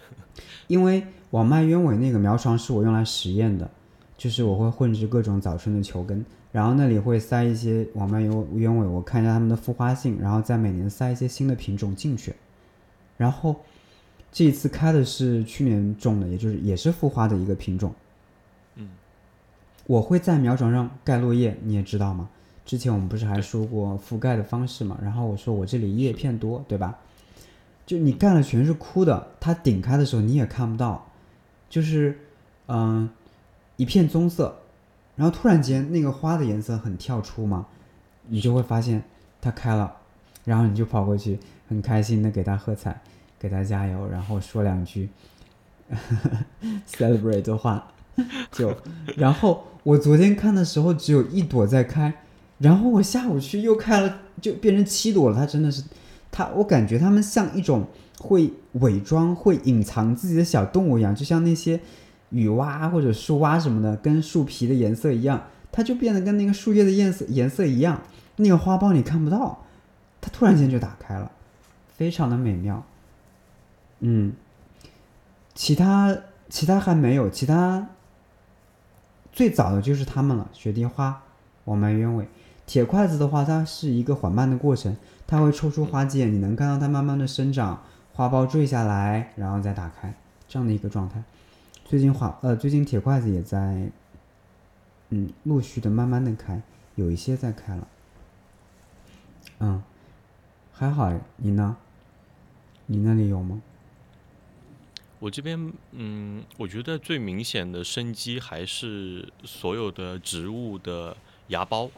[0.68, 3.70] 因为网脉鸢尾那个苗床是我用来实验的，
[4.16, 12.34] 就是我会混植各种早春的球根，然后那里会塞一些网脉鸢鸢尾，我看一下它们的复花性，然后再每年塞一些新的品种进去。
[13.16, 13.56] 然后
[14.32, 17.94] 这一次开的是去年种的，也就是也是复花的一个品种。
[18.74, 18.88] 嗯，
[19.86, 22.28] 我会在苗床上盖落叶，你也知道吗？
[22.64, 24.98] 之前我们不是还说过覆盖的方式嘛？
[25.00, 26.98] 然后我说我这里叶片多，对吧？
[27.86, 31.06] 就你盖了全是枯的，它顶开的时候你也看不到，
[31.70, 32.18] 就是
[32.66, 33.08] 嗯、
[33.76, 34.56] 一片棕色，
[35.16, 37.66] 然后突然间那个花的颜色很跳出嘛，
[38.28, 39.02] 你就会发现
[39.40, 39.96] 它开了，
[40.44, 43.00] 然后你就跑过去很开心的给它喝彩，
[43.38, 45.08] 给它加油，然后说两句
[46.88, 47.92] celebrate 的话，
[48.50, 48.74] 就
[49.16, 52.12] 然后我昨天看的时候只有一朵在开，
[52.58, 55.36] 然后我下午去又开了，就变成七朵了。
[55.36, 55.82] 它真的是，
[56.32, 57.86] 它我感觉它们像一种
[58.18, 61.78] 会伪装、会隐藏自己的小动物一样，就像那些
[62.30, 68.02] 雨蛙或者树蛙什么的，跟树皮的颜色一样，它就变得跟那个树叶的颜色颜色一样。
[68.36, 69.64] 那个花苞你看不到，
[70.20, 71.30] 它突然间就打开了，
[71.96, 72.84] 非常的美妙。
[74.00, 74.34] 嗯，
[75.54, 76.16] 其他
[76.50, 77.88] 其他还没有，其他
[79.32, 81.22] 最早的就是它们了，雪地花、
[81.64, 82.28] 网脉鸢尾。
[82.66, 84.96] 铁筷子的话，它是一个缓慢的过程，
[85.26, 90.12] 它会抽出花剑，你能看到它慢慢的生长，花苞坠下来，然后再打开，
[90.48, 91.22] 这样的一个状态。
[91.88, 93.88] 最近花呃，最近铁筷子也在，
[95.10, 96.60] 嗯，陆续的慢慢的开，
[96.96, 97.88] 有一些在开了。
[99.60, 99.80] 嗯，
[100.72, 101.76] 还好哎，你呢？
[102.86, 103.62] 你那里有吗？
[105.20, 111.16] 我这边，嗯，我觉得最明显的生机还是所有的植物的
[111.48, 111.88] 芽孢，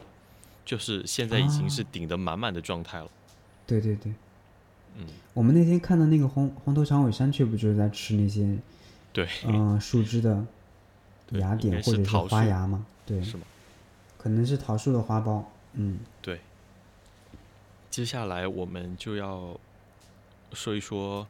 [0.63, 3.09] 就是现在已经是啊顶得满满的状态了。
[3.65, 4.13] 对对对，
[4.95, 8.55] 嗯，我们那天看的那个红红头长尾山雀，不就是在吃那些
[9.11, 10.45] 对，嗯、树枝的
[11.31, 12.85] 芽点或者花芽吗？
[13.05, 13.43] 对，是吗？
[14.17, 15.43] 可能是桃树的花苞。
[15.73, 16.41] 嗯，对，
[17.89, 19.59] 接下来我们就要
[20.53, 21.27] 说一说，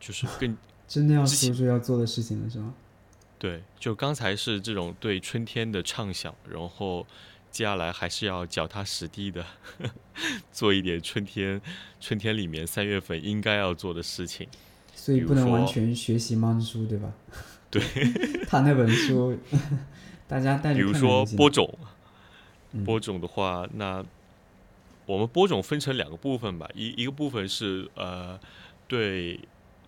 [0.00, 0.56] 就是更
[0.88, 2.74] 真的要说说要做的事情了是吗？
[3.38, 7.06] 对，就刚才是这种对春天的畅想，然后
[7.50, 9.44] 接下来还是要脚踏实地的
[10.52, 11.60] 做一点春天
[12.00, 14.48] 春天里面三月份应该要做的事情。
[14.94, 17.12] 所以不能完全学习猫叔对吧？
[17.70, 17.82] 对，
[18.46, 19.36] 他那本书，
[20.28, 21.78] 大家带着比如说播种，
[22.72, 24.04] 嗯播种的话，那
[25.06, 28.38] 我们播种分成两个部分吧，一一个部分是呃，
[28.86, 29.40] 对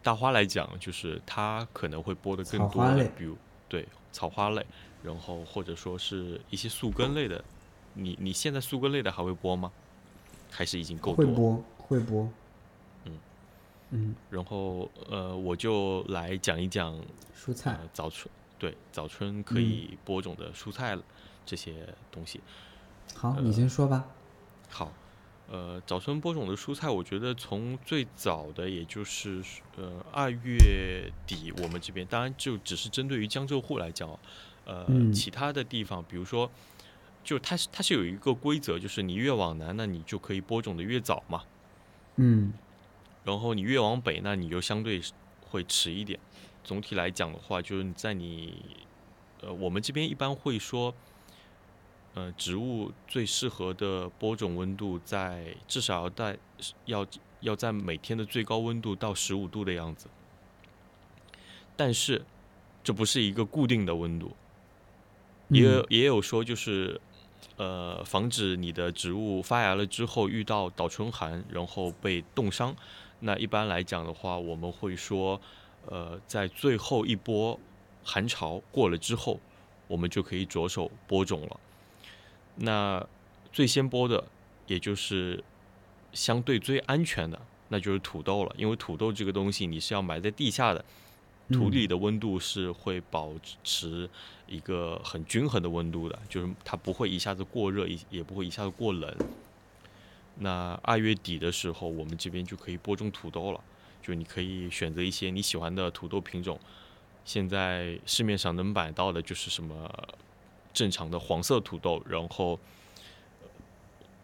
[0.02, 2.84] 大花来讲，就是它可能会播的更多
[3.16, 3.36] 比如
[3.68, 4.64] 对草花类，
[5.02, 7.42] 然后或者说是一些宿根类的。
[7.96, 9.70] 你你现在宿根类的还会播吗？
[10.50, 11.30] 还是已经够多了？
[11.30, 12.32] 会播会播，嗯
[13.91, 16.99] 嗯，然后呃，我就来讲一讲
[17.37, 17.72] 蔬菜。
[17.72, 18.28] 呃，早春
[18.59, 20.99] 对早春可嗯以播种的蔬菜
[21.47, 21.74] 这些
[22.11, 22.41] 东西。
[23.14, 24.07] 好，你先说吧。
[24.68, 24.93] 好，
[25.49, 29.43] 呃，早春播种的蔬菜，我觉得从最早的也就是
[29.76, 34.18] 呃二月底，我们这边当然就只是针对于江浙沪来讲哦，
[34.64, 35.12] 呃，嗯。
[35.12, 36.51] 其他的地方，比如说，
[37.22, 41.43] 就它是它是有一个规则，就是你越往南，那你就可以播种的越早嘛，
[42.16, 42.53] 嗯
[43.25, 45.01] 然后你越往北，那你就相对
[45.51, 46.20] 会迟一点。
[46.62, 48.55] 总体来讲的话，就是在你，
[49.43, 50.95] 呃，我们这边一般会说，
[52.14, 56.39] 呃，植物最适合的播种温度在至少要在
[56.87, 57.07] 要
[57.41, 60.07] 要在每天的最高温度到十五度的样子。
[61.77, 62.25] 但是
[62.83, 64.35] 这不是一个固定的温度，
[65.49, 67.01] 也也有说就是，
[67.57, 72.75] 呃，防止你的植物发芽了之后遇到倒春寒，然后被冻伤。
[73.27, 75.41] 那一般来讲的话，我们会说，
[75.87, 77.59] 呃，在最后一波
[78.05, 79.41] 寒潮过了之后，
[79.89, 81.59] 我们就可以着手播种了。
[82.57, 83.05] 那
[83.51, 84.22] 最先播的，
[84.66, 85.43] 也就是
[86.12, 90.85] 相对最安全的，那就是土豆了，因为土豆这个东西你是要埋在地下的，
[91.49, 94.07] 土嗯里的温度是会保持
[94.47, 99.16] 一个很均衡的温度的，就是它不会一下子过热，也也不会一下子过冷。
[100.37, 103.61] 那二月底的时候，我们这边就可以播种土豆了，
[104.03, 106.59] 就你可以选择一些你喜欢的土豆品种。
[107.24, 109.91] 现在市面上能买到的就是什么
[110.72, 112.59] 正常的黄色土豆，然后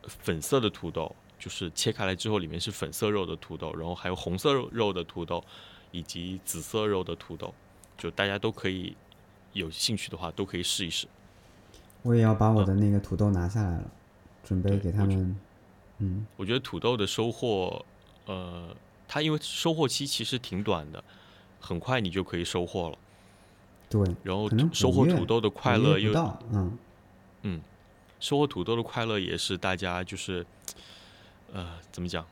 [0.02, 5.42] 呃粉色的土豆，就是切开来之后里面是粉色肉的土豆，然后还有红色肉肉的土豆，
[5.92, 7.54] 以及紫色肉的土豆，
[7.96, 8.96] 就大家都可以
[9.52, 11.06] 有兴趣的话都可以试一试。
[12.02, 13.90] 我也要把我的那个土豆拿下来了，
[14.42, 15.38] 准备给他们。
[16.00, 17.84] 嗯我觉得土豆的收获，
[18.26, 18.74] 呃，
[19.06, 21.02] 它因为收获期其实挺短的，
[21.60, 22.98] 很快你就可以收获了。
[23.88, 26.42] 对，然后收获土豆的快乐又不到，
[27.42, 27.60] 嗯
[28.20, 30.44] 收获土豆的快乐也是大家就是，
[31.52, 32.26] 呃，怎么讲？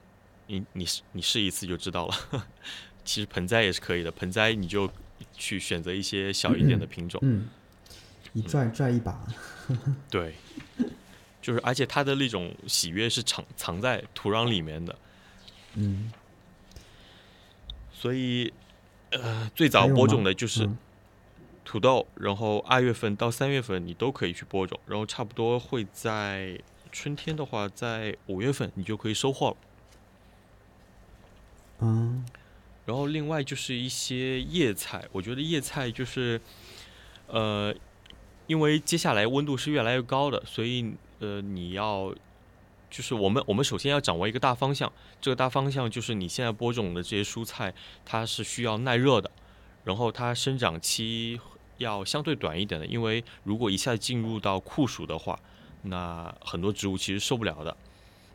[0.46, 2.14] 你你试你试一次就知道了。
[3.04, 4.90] 其实盆栽也是可以的，盆栽你就
[5.32, 7.48] 去选择一些小一点的品种，嗯，
[8.34, 9.26] 一拽拽一把，
[10.10, 10.34] 对，
[11.48, 14.94] 就是而且它的那种喜悦是藏藏在土壤里面的，
[15.76, 16.12] 嗯，
[17.90, 18.52] 所以
[19.12, 20.76] 呃，最早播种的就是嗯。
[21.64, 26.58] 土豆，然后二月份到三月份你都可以去播种，然后差不多会在
[26.90, 29.56] 春天的话，在五月份你就可以收获了。
[31.80, 32.24] 嗯。
[32.86, 36.40] 然后另外就是一些叶菜，我觉得叶菜就是，
[37.26, 37.74] 呃，
[38.46, 42.14] 因为接下来温度是越来越高的，所以呃你要，
[42.90, 49.30] 就是我们我们首先要掌握一个大方向，这个大方向就是你现在播种的这些蔬菜，它是需要耐热的，
[49.84, 51.40] 然后它生长期
[51.78, 55.38] 要相对短一点的，因为如果一下进入到酷暑的话，
[55.82, 57.76] 那很多植物其实受不了的，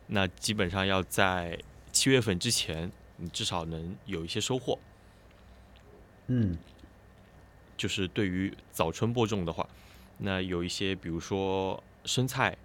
[0.08, 1.58] 那基本上要在
[1.92, 2.90] 七月份之前。
[3.16, 4.76] 你至少能有一些收获。
[6.26, 6.58] 嗯
[7.76, 9.68] 就是对于早春播种的话，
[10.18, 12.58] 那有一些比如说生菜，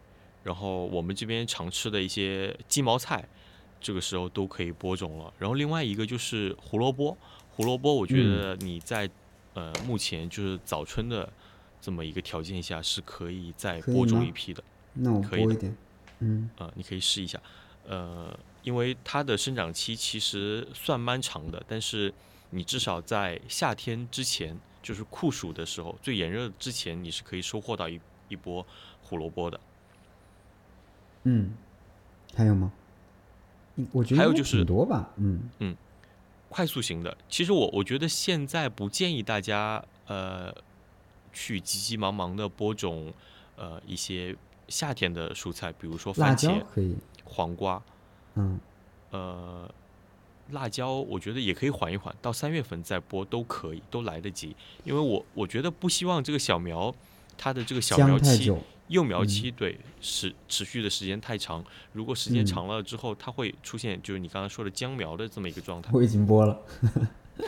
[0.44, 3.28] 然后我们这边常吃的一些鸡毛菜，
[3.80, 5.34] 这个时候都可以播种了。
[5.38, 7.18] 然后另外一个就是胡萝卜，
[7.52, 9.10] 胡萝卜我觉得你在、
[9.54, 11.28] 呃目前就是早春的
[11.82, 14.64] 这么一个条件下是可以再播种一批的。
[14.94, 15.78] 那我可以的播一点，
[16.20, 17.42] 嗯呃，你可以试一下，
[17.88, 22.14] 呃，因为它的生长期其实算蛮长的，但是
[22.52, 28.66] 你至少在夏天之前，就是酷暑的时候，最炎热之前，你是可以收获到一一波
[29.02, 29.60] 胡萝卜的。
[31.30, 31.52] 嗯，
[32.36, 32.72] 还有吗？
[33.76, 35.42] 应我觉得还有就是挺多吧，嗯。
[35.60, 35.76] 嗯
[36.52, 40.52] 快速型的，其实我我觉得现在不建议大家呃
[41.32, 43.14] 去急急忙忙的播种
[43.56, 44.36] 呃一些
[44.68, 47.80] 夏天的蔬菜，比如说辣番茄，椒可以，黄瓜，
[48.34, 48.60] 嗯，
[49.12, 49.72] 呃，
[50.50, 54.56] 辣椒，我觉得也可以缓一缓，到三月份再播都可以，都来得及。
[54.84, 56.92] 因为我我觉得不希望这个小苗
[57.38, 58.52] 它的这个小苗期
[58.90, 61.64] 幼苗嗯期对持持续的时间太长，
[61.94, 65.90] 如果时间嗯长了之后，它会出现就是你刚才说的姜苗的这么一个状态。
[65.94, 66.60] 我已经播了，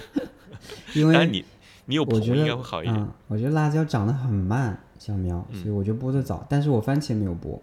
[0.95, 1.43] 因为你
[1.85, 2.95] 你有棚应我觉得该会好一点。
[2.95, 6.45] 嗯，我觉得辣椒长得很慢，小苗，嗯所以我就播的早。
[6.49, 7.61] 但是我番茄没有播，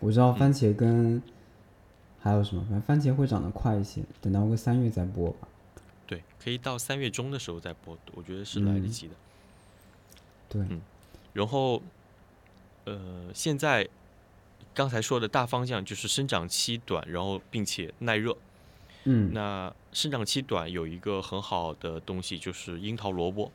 [0.00, 1.22] 我知道番茄跟、
[2.20, 5.48] 还有什么，反正番茄会长得快一些，等到个三月再播吧。
[6.06, 9.14] 对，可以到三月中的时候再播，我觉得是来得嗯及的。
[10.48, 10.80] 对，嗯
[11.32, 11.80] 然后，
[12.84, 13.88] 呃，现在
[14.74, 18.36] 刚才说的大方向就是生长期短，然后并且耐热。
[19.04, 23.50] 嗯，那生长期短有一个很好的东西就是樱桃萝卜，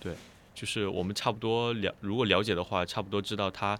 [0.00, 0.16] 对，
[0.54, 3.78] 就是我们差不多了，如果了解的话，差不多知道它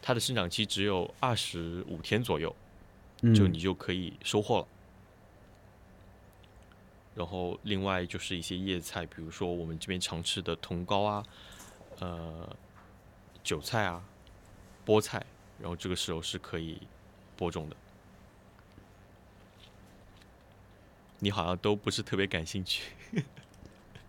[0.00, 2.54] 它的生长期只有二十五天左右，
[3.20, 4.66] 嗯就你就可以收获了。
[7.14, 11.22] 然后另外就是一些叶菜，比如说我们这边常吃的茼蒿啊，
[12.00, 12.56] 呃，
[13.42, 14.02] 韭菜啊，
[14.86, 15.24] 菠菜，
[15.60, 16.80] 然后这个时候是可以
[17.36, 17.76] 播种的。
[21.20, 22.92] 你好像都不是特别感兴趣，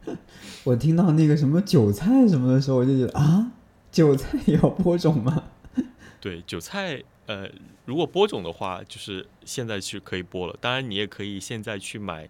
[0.64, 3.52] 我听到那个什么韭菜什么的时候，我就觉得啊，
[3.92, 5.46] 韭菜也要播种吗？
[6.22, 7.50] 对韭菜，呃，
[7.86, 10.56] 如果播种的话，就是现在去可以播了。
[10.62, 12.30] 当然，你也可以现在去买，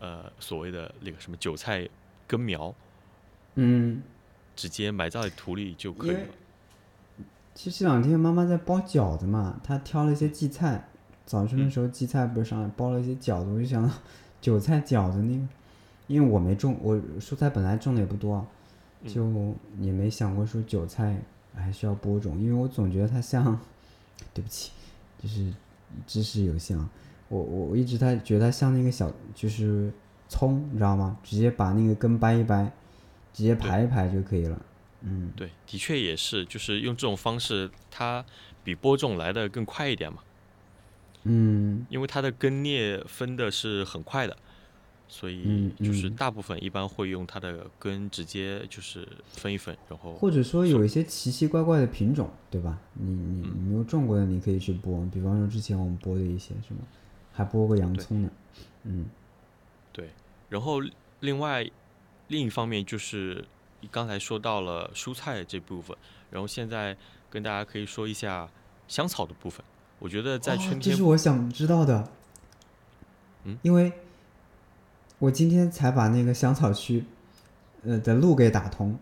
[0.00, 1.88] 呃，所谓的那个什么韭菜
[2.26, 2.74] 根苗，
[3.54, 4.02] 嗯，
[4.56, 6.20] 直接埋在土里就可以了。
[7.54, 10.88] 其实这两天妈妈在包饺子嘛，她挑了一些荠菜，
[11.24, 13.94] 早晨的时候荠菜不是上来包了一些饺子，我就想到
[14.40, 15.46] 韭菜饺子那个，
[16.06, 18.46] 因为我没种，我蔬菜本来种的也不多，
[19.02, 21.18] 嗯就也没想过说韭菜
[21.54, 23.58] 还需要播种，因为我总觉得它像，
[24.34, 24.72] 对不起，
[25.22, 25.52] 就是
[26.06, 26.90] 知识有限啊，
[27.28, 29.90] 我我我一直它觉得它像那个小就是
[30.28, 31.16] 葱，你知道吗？
[31.22, 32.70] 直接把那个根掰一掰，
[33.36, 34.58] 直接排一排就可以了，
[35.02, 35.30] 嗯。
[35.36, 38.24] 对，的确也是，就是用这种方式，它
[38.64, 40.20] 比播种来的更快一点嘛，
[41.24, 41.84] 嗯。
[41.90, 44.34] 因为它的根裂分的是很快的，
[45.06, 52.78] 所以嗯就是嗯大部分一般会用它的根直接就是分一分，然后或者说有一些奇奇怪怪的品种，对吧？
[52.94, 55.06] 你你没有种过的，你可以去播。
[55.12, 56.80] 比方说之前我们播的一些什么，
[57.34, 58.30] 还播过洋葱呢。
[58.84, 59.04] 嗯。
[59.92, 60.08] 对，
[60.48, 60.80] 然后
[61.20, 61.70] 另外
[62.28, 63.44] 另一方面就是
[63.80, 65.96] 你刚才说到了蔬菜这部分，
[66.30, 66.96] 然后现在
[67.30, 68.48] 跟大家可以说一下
[68.88, 69.64] 香草的部分。
[69.98, 72.08] 我觉得在哦春天这是我想知道的。
[73.44, 73.92] 嗯因为
[75.18, 77.04] 我今天才把那个香草区，
[77.84, 78.98] 呃的路给打通。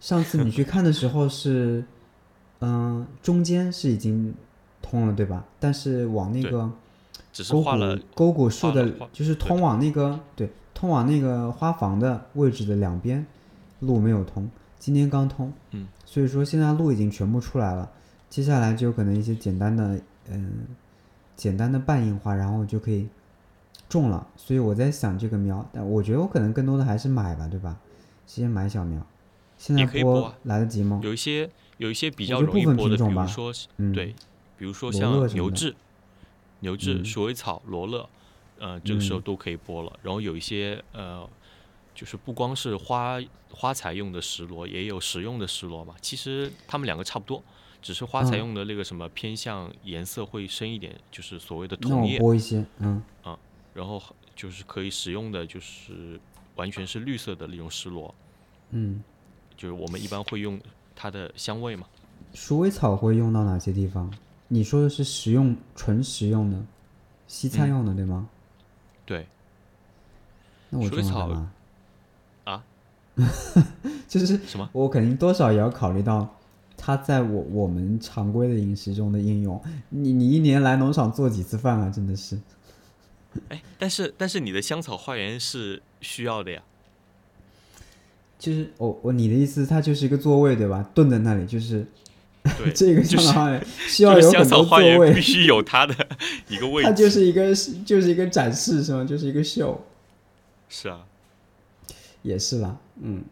[0.00, 1.84] 上次你去看的时候是，
[2.60, 4.34] 嗯、中间是已经
[4.80, 5.44] 通了，对吧？
[5.60, 6.72] 但是往那个
[7.32, 10.50] 只是沟画了谷沟谷树的就是通往那个对，
[10.82, 13.24] 通往那个花房的位置的两边
[13.78, 17.88] 路没有通，今天刚通，嗯，所以说现在路已经全部出来了，
[18.28, 20.66] 接下来就可能一些简单的嗯、
[21.36, 23.06] 简单的半硬化，然后就可以
[23.88, 24.26] 种了。
[24.36, 27.78] 所以我在想这个苗，但我觉得我可能更多的还是买吧，对吧？
[28.26, 29.06] 先买小苗，
[29.56, 31.00] 现在播啊来得及吗？
[31.04, 34.16] 有一些有一些比较部分容易播的，比品种吧如说嗯，对，
[34.58, 35.76] 比如说罗像牛至、
[36.58, 38.08] 牛至、嗯鼠尾草、罗勒，
[38.62, 39.92] 呃，这个时候嗯都可以播了。
[40.02, 41.28] 然后有一些呃，
[41.94, 45.96] 就是不光是花花材用的石螺，也有食用的石螺嘛。
[46.00, 47.42] 其实它们两个差不多，
[47.82, 52.18] 只是花材嗯用的那个什么偏向颜色会深一点，就是所谓的那我桐叶。
[52.20, 53.02] 播一些，嗯
[53.74, 54.00] 然后
[54.36, 56.20] 就是可以使用的就是
[56.54, 58.14] 完全是绿色的那种石螺，
[58.70, 59.02] 嗯。
[59.54, 60.58] 就是我们一般会用
[60.96, 61.86] 它的香味嘛。
[62.34, 64.12] 鼠尾草会用到哪些地方？
[64.48, 66.64] 你说的是食用纯食用的，
[67.28, 68.28] 西餐嗯用的、对吗？
[69.04, 69.26] 对，
[70.70, 71.50] 那我种了？
[72.44, 72.64] 啊？
[74.08, 74.68] 就是什么？
[74.72, 76.36] 我肯定多少也要考虑到
[76.76, 79.62] 它在我我们常规的饮食中的应用。
[79.90, 81.90] 你你一年来农场做几次饭啊？
[81.90, 82.38] 真的是。
[83.48, 86.62] 哎，但是但是你的香草花园是需要的呀。
[88.38, 90.88] 就是我我你的意思，它就是一个座位对吧？
[90.94, 91.86] 炖在那里，就是
[92.42, 95.94] 对， 这个就是 香草花园需要有很多座香草花园必，须有它的
[96.48, 96.88] 一个位置。
[96.88, 97.54] 它就是一个
[97.86, 99.04] 就是一个展示是吗？
[99.04, 99.84] 就是一个秀，
[100.68, 101.04] 是啊，
[102.22, 103.24] 也是啦，嗯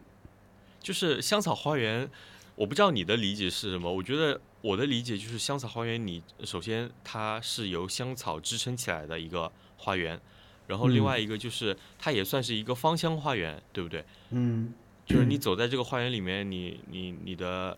[0.81, 2.09] 就是香草花园，
[2.55, 3.93] 我不知道你的理解是什么。
[3.93, 10.19] 我觉得我的理解就是香草花园，你首先它是由香草支撑起来的一个花园，
[10.67, 14.03] 然后另嗯外一个就是它也算是一个芳香花园，对不对？
[14.31, 14.73] 嗯
[15.05, 17.77] 就是你 走在这个花园里面，你你你的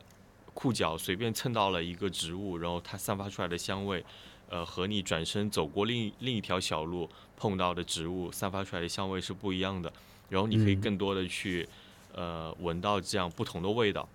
[0.54, 4.04] 裤脚随便蹭到了一个植物，然后它散发出来的香味，
[4.50, 9.92] 呃，和你转身走过另另一条小路碰到的植物散发出来的香味是不一样的。
[10.30, 10.82] 然后你可以嗯。
[10.82, 11.68] 更多的去，
[12.14, 14.08] 呃，闻到这样不同的味道，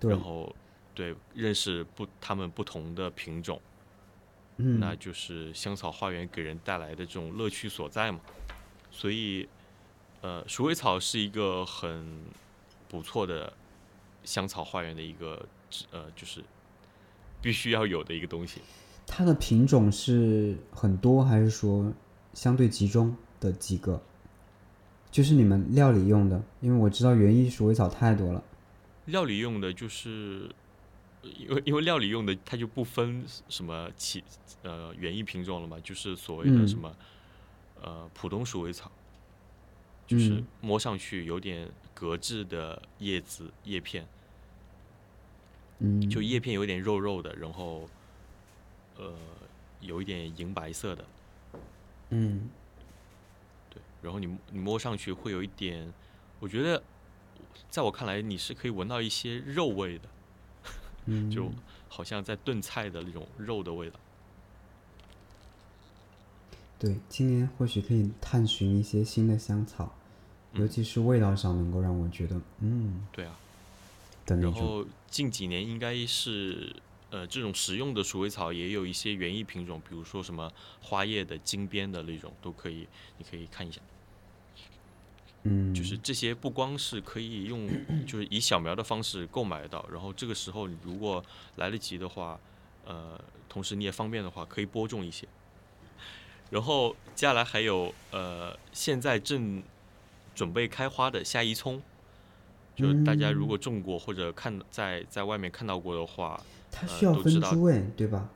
[0.00, 0.54] 然，后
[0.94, 3.60] 对认识不它们不同的品种，
[4.58, 8.20] 嗯，那就是香草花园给人带来的这种乐趣所在嘛。
[8.90, 9.48] 所以，
[10.20, 12.24] 呃，鼠尾草是一个很
[12.88, 13.52] 不错的
[14.24, 15.46] 香草花园的一个
[15.90, 16.42] 呃，就是
[17.40, 18.60] 必须要有的一个东西。
[19.06, 21.92] 它的品种是很多，还是说
[22.32, 24.02] 相对集中的几个？
[25.10, 28.42] 就是你们料理用的，因为我知道园艺鼠尾草太多了。
[29.04, 30.50] 料理用的就是，
[31.22, 34.24] 因为因为料理用的它就不分什么其
[34.62, 36.96] 呃园艺品种了嘛，就是所谓的嗯什么、
[37.82, 38.90] 呃普通鼠尾草，
[40.06, 44.04] 就是嗯摸上去有点格质的叶子叶片，
[45.80, 47.88] 嗯，就叶片有点肉肉的，然后
[48.96, 49.12] 呃
[49.80, 51.04] 有一点银白色的，
[52.10, 52.48] 嗯。
[53.70, 55.92] 对，然后你你摸上去会有一点，
[56.38, 56.82] 我觉得
[57.70, 60.08] 在我看来你是可以闻到一些肉味的。
[61.06, 61.50] 嗯， 就
[61.88, 63.98] 好像在炖菜的那种肉的味道。
[66.78, 69.94] 对，今年或许可以探寻一些新的香草，
[70.52, 73.06] 尤嗯其是味道上能够让我觉得嗯。
[73.12, 73.36] 对啊，
[74.24, 74.52] 的那种。
[74.52, 76.74] 然后近几年应该是
[77.10, 80.52] 呃这种食用的鼠尾草也有一些园艺品种，比如说什么
[80.82, 83.80] 花叶的、金边的那种都可以，你可以看一下。
[85.44, 87.68] 嗯，就是这些不光是可以用，
[88.04, 92.40] 就是以小苗的方式购买到，然后这个时候你如果来得及的话，
[92.84, 93.16] 呃，
[93.48, 95.28] 同时你也方便的话，可以播种一些。
[96.50, 99.62] 然后接下来还有呃，现在正
[100.34, 101.80] 准备开花的夏一葱，
[102.74, 108.28] 就是大家如果种过或者看在在外面看到过的话，呃它需要分都知道株哎，对吧？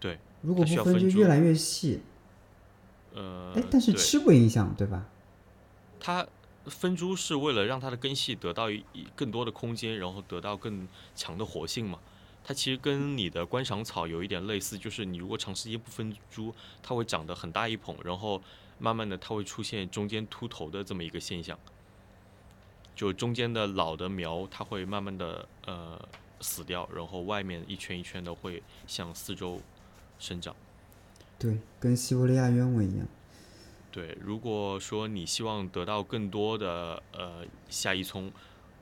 [0.00, 2.00] 对，如果它需不分要分株就越来越细。
[3.14, 5.06] 呃哎，，但是吃不影响，对吧？
[6.00, 6.26] 它
[6.66, 11.98] 分株是为了让它的根系得到一一更多的空间，然后得到更强的活性嘛。
[12.44, 18.42] 它其实跟你的观赏草有一点类似，就是你如果长时间不分株，它会长得很大一捧，然后
[18.78, 21.58] 慢慢的它会出现中间秃头的这么一个现象。
[22.94, 26.00] 就中间的老的苗，它会慢慢的呃
[26.40, 29.60] 死掉，然后外面一圈一圈的会向四周
[30.18, 30.54] 生长。
[31.38, 33.06] 对，跟西伯利亚鸢尾一样。
[33.90, 38.30] 对，如果说你希望得到更多的呃夏一葱，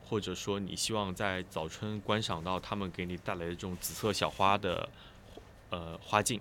[0.05, 4.89] 或者说你希望在早春观赏到它们给你带来的这种紫色小花的
[5.71, 6.41] 呃花茎，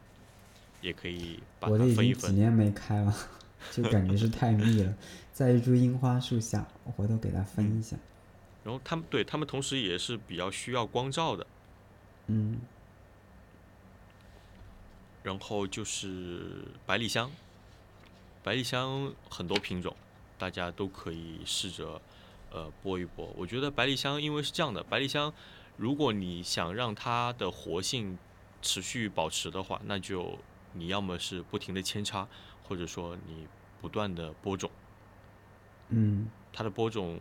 [0.82, 2.16] 也可以把它分一分。
[2.16, 3.14] 经几年没开了，
[3.72, 4.94] 就感觉是太密了。
[5.40, 7.96] 在一株樱花树下，我回头给它分一下。
[8.62, 11.48] 然后它们对它们同时也是比较需要光照的。
[12.28, 12.60] 嗯
[15.24, 17.32] 然后就是百里香，
[18.44, 19.96] 百里香很多品种，
[20.38, 22.02] 大家都可以试着
[22.52, 23.26] 呃播一播。
[23.38, 25.34] 我觉得百里香因为是这样的，百里香
[25.78, 28.18] 如果你想让它的活性
[28.62, 30.38] 持续保持的话，那就
[30.74, 32.28] 你要么是不停的扦插，
[32.68, 33.48] 或者说你
[33.80, 34.70] 不断的播种。
[35.90, 37.20] 嗯它的播种，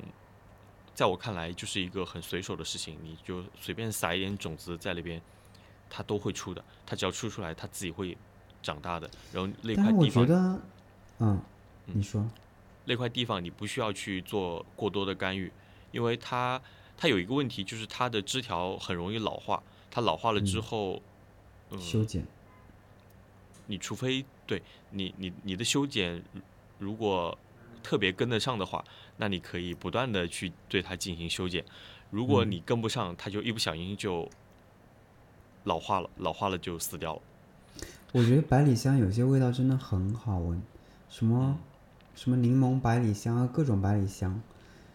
[0.95, 5.21] 在我看来就是一个很随手的事情，你就随便撒一点种子在那边，
[5.89, 6.64] 它都会出的。
[6.87, 8.16] 它只要出出来，它自己会
[8.62, 9.09] 长大的。
[9.33, 10.61] 然后那块地方，觉得，
[11.19, 11.41] 嗯，
[11.87, 12.29] 嗯你说，
[12.85, 15.53] 那块地方你不需要去做过多的干预，
[15.93, 16.61] 因为它
[16.97, 19.62] 它有一个问题，就是它的枝条很容易老化。
[19.91, 21.03] 它老化了之嗯后，
[21.71, 22.27] 嗯，修剪，
[23.66, 26.23] 你除非对你你你的修剪
[26.79, 27.37] 如果
[27.89, 28.84] 特别跟得上的话，
[29.16, 31.64] 那你可以不断的去对它进行修剪。
[32.11, 34.28] 如果嗯你跟不上，它就一不小心就
[35.64, 37.22] 老化了，老化了就死掉了。
[38.12, 40.61] 我觉得百里香有些味道真的很好闻，
[41.09, 41.59] 什么嗯
[42.14, 44.39] 什么柠檬百里香啊，各种百里香。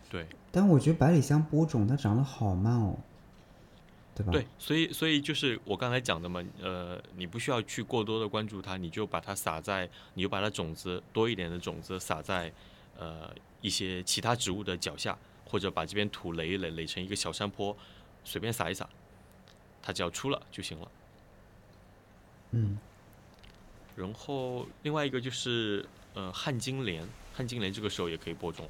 [0.08, 2.96] 对但我觉得百里香播种它长得好慢哦，
[4.14, 4.32] 对吧？
[4.32, 12.54] 对，所以所以就是我刚才讲的嘛，呃，你不需要去过多的关注它，你就把它撒在，你就把它种子多一点的种子撒在
[12.98, 17.76] 呃一些其他植物的脚下，或者把这边土垒一垒，垒成一个小山坡，
[18.24, 18.88] 随便撒一撒，
[19.82, 20.92] 它只要出了就行了。
[22.52, 22.78] 嗯，
[23.96, 28.70] 然后另外一个就是呃旱金莲，旱金莲这个时候也可以播种，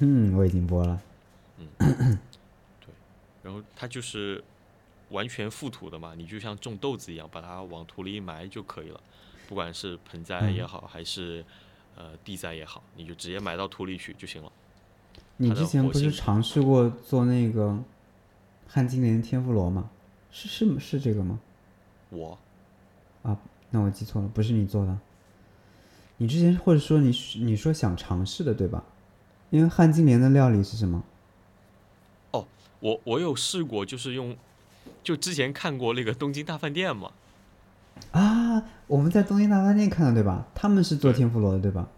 [0.00, 1.02] 嗯，我已经播了。
[1.58, 1.68] 嗯，
[2.80, 2.88] 对
[3.42, 4.42] 然后它就是
[5.10, 9.00] 完全覆土的嘛，你就像种豆子一样，把它往土里一埋就可以了，
[9.48, 11.44] 不管是盆栽也好，还是
[11.96, 14.50] 呃地栽也好，你就直接埋到土里去就行了。
[15.36, 17.78] 你之前不是尝试过做那个
[18.68, 19.90] 汉金莲天妇罗吗？
[20.30, 21.40] 是是是这个吗？
[22.10, 22.38] 我
[23.22, 23.38] 啊，
[23.70, 24.98] 那我记错了，不是你做的。
[26.18, 28.84] 你之前或者说你你说想尝试的对吧？
[29.50, 31.04] 因为汉金莲的料理是什么？
[32.32, 32.46] 哦
[32.80, 34.36] 我我有试过，就是用，
[35.02, 37.12] 就之前看过那个东京大饭店嘛，
[38.12, 40.46] 啊，我们在东京大饭店看的对吧？
[40.54, 41.88] 他们是做天妇罗的对吧？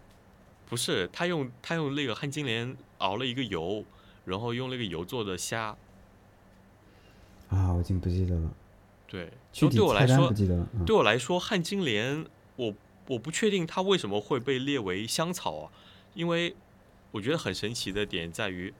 [0.68, 3.84] 不是他用他用那个汉金莲熬了一个油，
[4.24, 5.76] 然后用那个油做的虾，
[7.48, 8.50] 啊，我已经不记得了，
[9.06, 10.66] 对，具就对我来说体菜单不，记得了。
[10.74, 12.26] 嗯对我来说，汉金莲，
[12.56, 12.74] 我
[13.06, 15.70] 我不确定它为什么会被列为香草啊，
[16.14, 16.56] 因为
[17.12, 18.74] 我觉得很神奇的点在于，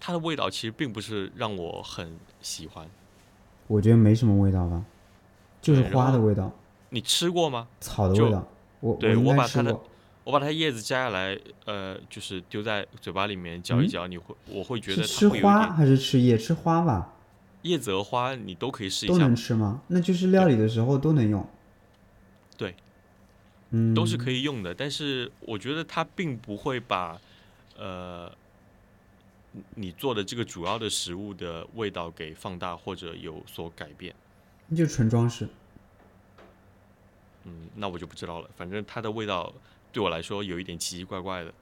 [0.00, 2.88] 它的味道其实并不是让我很喜欢。
[3.68, 4.84] 我觉得没什么味道吧，
[5.60, 6.52] 就是花的味道，
[6.90, 7.68] 你吃过吗？
[7.80, 8.46] 草的味道。
[8.80, 9.78] 我对应我把它的。
[10.22, 16.36] 我把它叶子摘下来，呃，就是丢在嘴巴里面嚼一嚼，你会我会觉得吃花还是吃叶？
[16.36, 17.14] 吃花吧，
[17.62, 19.80] 叶子和花你都可以试一下都下，能吃吗？
[19.88, 21.44] 那就是料理的时候都能用。
[22.56, 22.76] 对，
[23.70, 24.74] 嗯，都是可以用的。
[24.74, 27.18] 但是我觉得它并不会把
[27.76, 28.30] 呃
[29.52, 34.14] 你你做的这个主要的食物的味道给放大或者有所改变。
[34.70, 35.48] 以，就纯装饰。
[37.44, 38.50] 嗯，那我就不知道了。
[38.56, 39.52] 反正它的味道
[39.92, 41.52] 对我来说有一点奇奇怪怪的，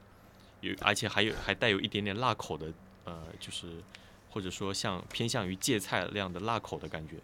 [0.61, 2.71] 有而且还有还带有一点点辣口的，
[3.05, 3.81] 呃，就是
[4.29, 7.15] 或者说像偏向于芥菜那样的辣口的感觉。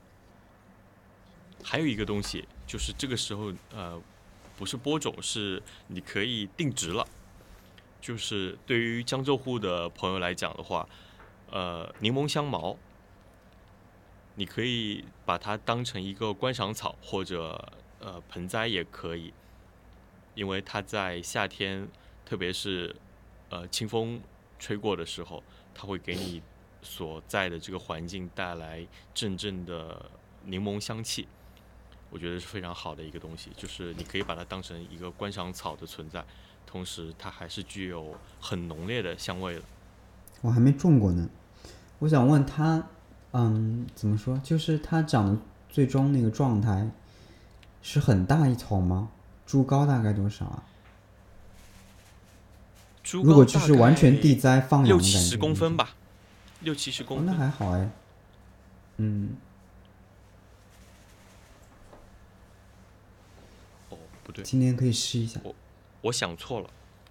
[1.63, 4.01] 还有一个东西就是这个时候呃
[4.57, 7.05] 不是播种，是你可以定植了。
[7.99, 10.87] 就是对于江浙沪的朋友来讲的话，
[11.49, 12.77] 呃，柠檬香茅，
[14.35, 19.33] 你可以把它当成一个观赏草或者呃盆栽也可以，
[20.33, 21.87] 因为它在夏天，
[22.25, 22.95] 特别是
[23.49, 24.21] 呃清风
[24.59, 25.41] 吹过的时候，
[25.73, 26.41] 它会给你
[26.81, 30.09] 所在的这个环境带来阵阵的
[30.43, 31.27] 柠檬香气。
[32.11, 36.23] 我觉得是非常好的一个东西，就是你可以把它当成一个观赏草的存在，
[36.65, 39.61] 同时它还是具有很浓烈的香味的。
[40.41, 41.27] 我还没种过呢。
[41.99, 42.87] 我想问它，
[43.37, 44.39] 嗯，怎么说？
[44.41, 46.89] 就是它长的最终那个状态
[47.81, 49.09] 是很大一丛吗？
[49.45, 50.63] 株高大概多少啊？
[53.03, 55.95] 猪如果就是完全地栽放养六七十公分，吧，
[56.61, 57.35] 六七十哦，那公分。
[57.37, 57.89] 还好哎。
[58.97, 59.35] 嗯，
[63.89, 65.41] 哦，不对，今天可以试一下。
[65.43, 65.53] 我
[66.03, 66.69] 我想错了，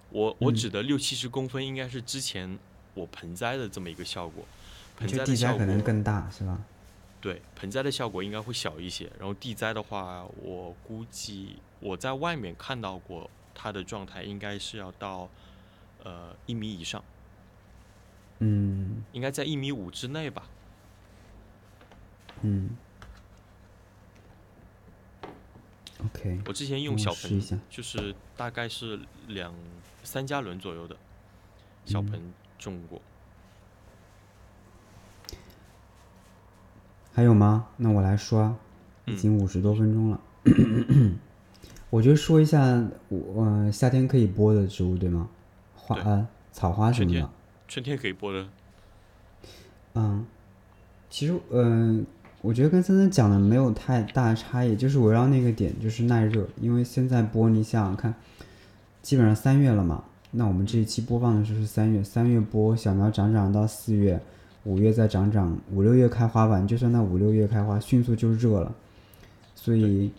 [0.09, 2.57] 我我嗯指的六七十公分应该是之前
[2.95, 4.43] 我盆栽的这么一个效果，
[4.97, 6.59] 盆栽的效果可能更大是吧？
[7.21, 15.27] 对盆栽的效果应该会小一些，然后地栽的话，我估计我在外面看到过它的状态应该是要到
[16.03, 17.03] 呃一米以上，
[18.39, 20.47] 嗯应该在一米五之内吧。
[22.41, 22.77] 嗯。
[26.05, 29.51] OK，我之前用小盆就是大概是两
[30.03, 30.95] 三加仑左右的
[31.85, 33.01] 小嗯盆种过。
[37.15, 37.67] 还有吗？
[37.77, 38.55] 那我来说啊，
[39.05, 40.19] 已嗯经五十多分钟了。
[41.89, 42.59] 我就说一下，
[43.07, 45.29] 我呃夏天可以播的植物对吗？
[45.75, 47.33] 花对呃草花什春天么的。
[47.69, 48.47] 春天可以播的，
[49.93, 50.25] 嗯，
[51.09, 52.05] 其实嗯、呃
[52.41, 56.47] 我觉得跟森森讲的没有太大的差异，就是围绕那个点，就是耐热。
[56.61, 58.13] 因为现在播，你想想看，
[59.01, 64.21] 基本上三月了嘛，那我们这一期播放的时候是三月，三月播小苗长长到四月，
[64.65, 68.75] 五月再长长，五六月开花吧，你就算它五六月开花，迅速就热了。
[69.55, 70.11] 所以，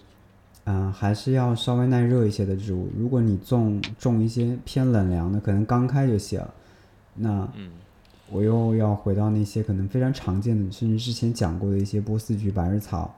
[0.65, 2.89] 嗯、还是要稍微耐热一些的植物。
[2.99, 6.55] 如果你种种一些偏冷凉的，可能刚开就谢了，
[7.15, 7.71] 那嗯，
[8.31, 13.15] 我又要回到那些可能非常常见的，甚至之前讲过的一些波斯菊、百日草。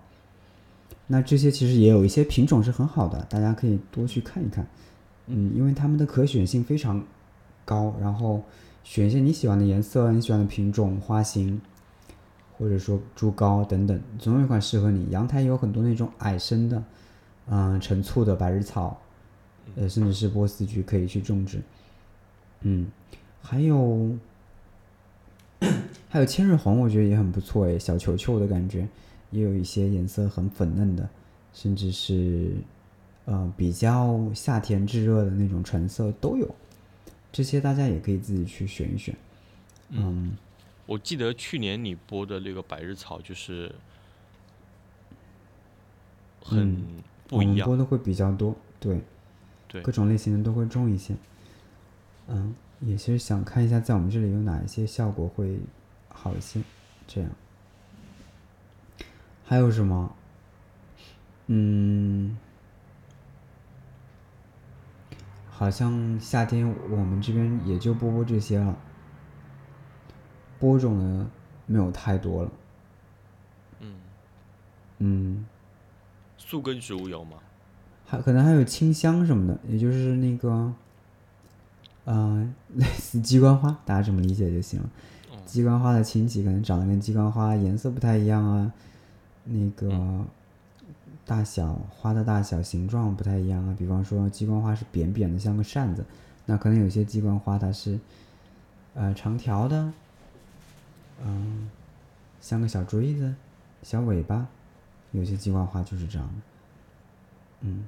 [1.07, 4.67] 那这些其实也有一些品种是很好的，大家可以多去看一看。
[5.27, 7.03] 嗯，因为它们的可选性非常
[7.65, 8.43] 高，然后
[8.89, 11.61] 选一些你喜欢的颜色、你喜欢的品种、花型，
[12.57, 15.11] 或者说株高等等，总有一款适合你。
[15.11, 16.83] 阳台有很多那种矮生的，
[17.51, 18.99] 嗯、陈醋的百日草，
[19.77, 21.61] 呃，甚至是波斯菊可以去种植。
[22.63, 22.91] 嗯，
[23.43, 24.17] 还有
[26.09, 28.89] 还有千日红，我觉得也很不错诶，小球球的感觉，
[29.31, 31.07] 也有一些颜色很粉嫩的，
[31.53, 32.55] 甚至是
[33.27, 36.49] 呃比较夏天炙热的那种橙色都有。
[37.31, 39.15] 这些大家也可以自己去选一选。
[39.91, 40.37] 嗯，
[40.87, 43.75] 我记得去年你播的那个百日草就是
[46.43, 46.77] 很
[47.27, 49.01] 不一样，们播的会比较多，对，
[49.69, 51.15] 对各种类型的都会种一些。
[52.27, 55.59] 嗯，也是想看一下在我们这里有哪一些效果会
[56.09, 56.61] 好一些，
[57.07, 57.31] 这样。
[59.45, 60.15] 还有什么？
[61.47, 62.37] 嗯，
[65.59, 68.79] 好像夏天我们这边也就播播这些了，
[70.61, 71.27] 播种的
[71.67, 72.53] 没有太多了。
[73.81, 73.95] 嗯，
[74.99, 75.47] 嗯，
[76.37, 77.39] 宿根植物有吗？
[78.07, 80.73] 还可能还有清香什么的，也就是那个，
[82.05, 84.89] 嗯、类似鸡冠花，大家这么理解就行了。
[85.33, 88.73] 哦鸡冠花的亲戚可能长得跟鸡冠花颜色不太一样啊，
[89.43, 90.25] 那个
[91.29, 93.77] 大小花的大小、形状不太一样啊。
[93.79, 96.03] 比方说鸡冠花是扁扁的，像个扇子，
[96.47, 98.01] 那可能有些鸡冠花它是
[98.95, 99.93] 呃长条的，
[101.23, 101.69] 嗯、
[102.41, 103.35] 像个小锥子、
[103.83, 104.47] 小尾巴，
[105.13, 106.35] 有些鸡冠花就是这样的。
[107.61, 107.87] 嗯，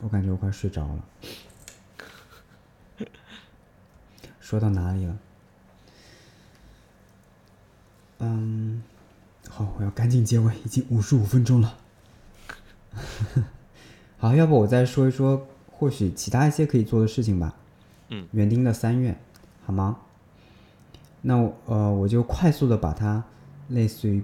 [0.00, 1.04] 我感觉我快睡着了。
[4.40, 5.18] 说到哪里了？
[8.20, 8.82] 嗯，
[9.50, 11.76] 好，我要赶紧结尾，已经五十五分钟了。
[14.18, 17.54] 好，要不我再说一说，或许其他一些可以做的事情吧。
[18.08, 19.16] 嗯，园丁的三月，
[19.64, 19.98] 好吗？
[21.20, 23.22] 那我呃，我就快速的把它
[23.68, 24.22] 类似于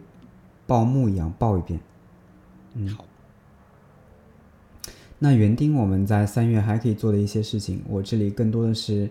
[0.67, 1.79] 报幕一样报一遍。
[2.75, 3.05] 嗯，好。
[5.19, 9.09] 那园丁我们在三月还可以做的一些事情，我这里更多的是，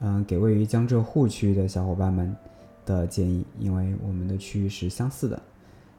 [0.00, 2.36] 嗯、给位于江浙沪区域的小伙伴们
[2.84, 5.40] 的建议，因为我们的区域是相似的。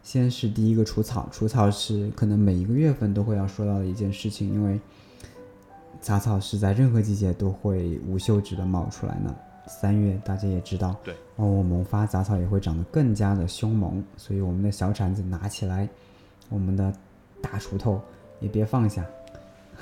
[0.04, 4.80] 先是第一个除草，除草是可能每一个月份都会要说到的一件事情，因为
[6.00, 9.36] 杂草是在任何季节都会无休止的冒出来呢。
[9.68, 15.88] 三月大家也知道，对，往往萌发杂草也会长得更加的凶猛，所以我们的小铲子拿起来，
[16.50, 16.92] 我们的
[17.40, 18.02] 大锄头
[18.40, 19.06] 也别放下。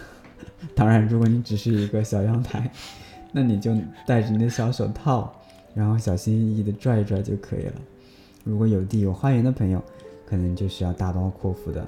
[0.75, 2.69] 当然，如果你只是一个小阳台，
[3.31, 3.73] 那你就
[4.05, 5.33] 戴着你的小手套，
[5.73, 7.73] 然后小心翼翼的拽一拽就可以了。
[8.43, 9.81] 如果有地有花园的朋友，
[10.29, 11.87] 可能就需要大刀阔斧的、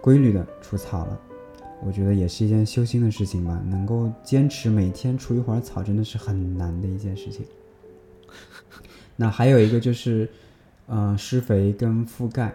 [0.00, 1.20] 规律的除草了。
[1.84, 7.44] 我觉得也是一件修心的事情吧，能够坚持每天除一会儿草，真的是很难的一件事情。
[9.14, 10.28] 那还有一个就是，
[10.88, 12.52] 嗯、施肥跟覆盖，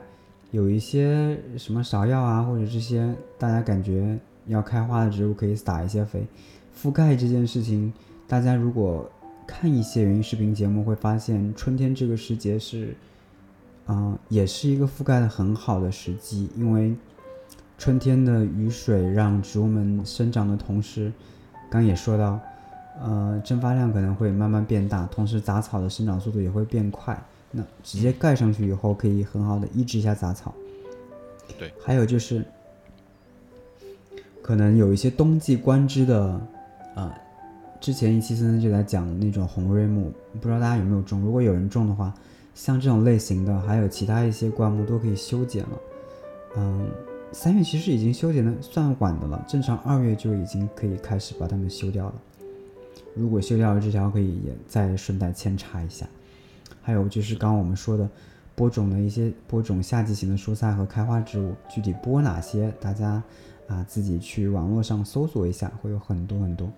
[0.52, 6.26] 有一些什么芍药啊，或者这些大家感觉要开花的植物，可以撒一些肥。
[6.76, 7.94] 覆盖这件事情，
[8.28, 9.10] 大家如果
[9.48, 12.94] 看一些园艺视频节目，会发现春天这个时节是，
[13.88, 16.96] 嗯、也是一个覆盖的很好的时机，因为
[17.78, 21.12] 春天的雨水让植物们生长的同时，
[21.70, 22.40] 刚也说到，
[23.02, 27.22] 呃，蒸发量可能会慢慢变大，同时杂草的生长速度也会变快。
[27.52, 30.54] 那直接盖上去以后，可以很好的抑制一下杂草。
[31.60, 32.44] 对，还有就是，
[34.42, 36.42] 可能有一些冬季观枝的，
[36.96, 37.14] 呃，
[37.82, 41.22] 之前一期森森就在讲那种红瑞木，不知道大家有没有种？
[41.22, 42.14] 如果有人种的话，
[42.54, 45.82] 像这种类型的，还有其他一些灌木都可以修剪了。
[46.56, 46.88] 嗯，
[47.32, 52.14] 三月其实已经修剪的算晚的了，正常二月就已经可以开始把它们修掉了。
[53.16, 56.06] 如果修掉了这条，可以也再顺带扦插一下。
[56.82, 58.08] 还有就是刚刚我们说的
[58.56, 63.22] 播种的一些播种夏季型的蔬菜和开花植物，具体播哪些，大家
[63.68, 66.72] 啊自己去网络上搜索一下，会有很多很多。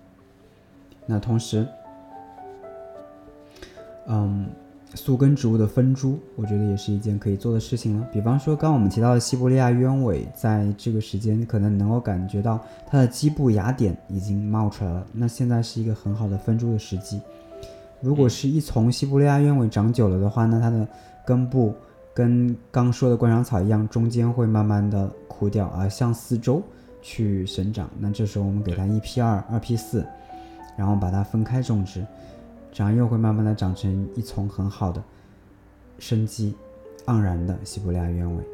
[1.06, 1.66] 那同时，
[4.06, 4.48] 嗯，
[4.94, 8.08] 宿根植物的分株，我觉得也是一件可以做的事情了。
[8.12, 17.20] 比方说，刚刚我们提到的西伯利亚鸢尾，在这个时间可能能够感觉到它的基部芽点已经冒出来了，那现在是一个很好的分株的时机。
[18.00, 20.86] 如果是一丛西伯利亚鸢尾长久了的话，那它的
[21.26, 21.74] 根部
[22.14, 26.62] 跟刚说的观赏草一样，中间会慢慢的枯掉，而向四周
[27.02, 27.90] 去生长。
[27.98, 30.06] 那这时候我们给它一 P 二、二 P 四，
[30.76, 32.06] 然后把它分开种植，
[32.76, 35.02] 这样又会慢慢的长成一丛很好的、
[35.98, 36.54] 生机
[37.06, 38.44] 盎然的西伯利亚鸢尾。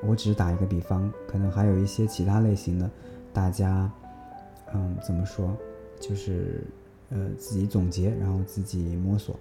[0.00, 2.88] 我只是打一个比方，可能还有一些其他类型的，
[3.32, 3.90] 大家，
[4.72, 5.56] 嗯，怎么说，
[5.98, 6.62] 就是
[7.10, 9.34] 呃自己总结，然后自己摸索。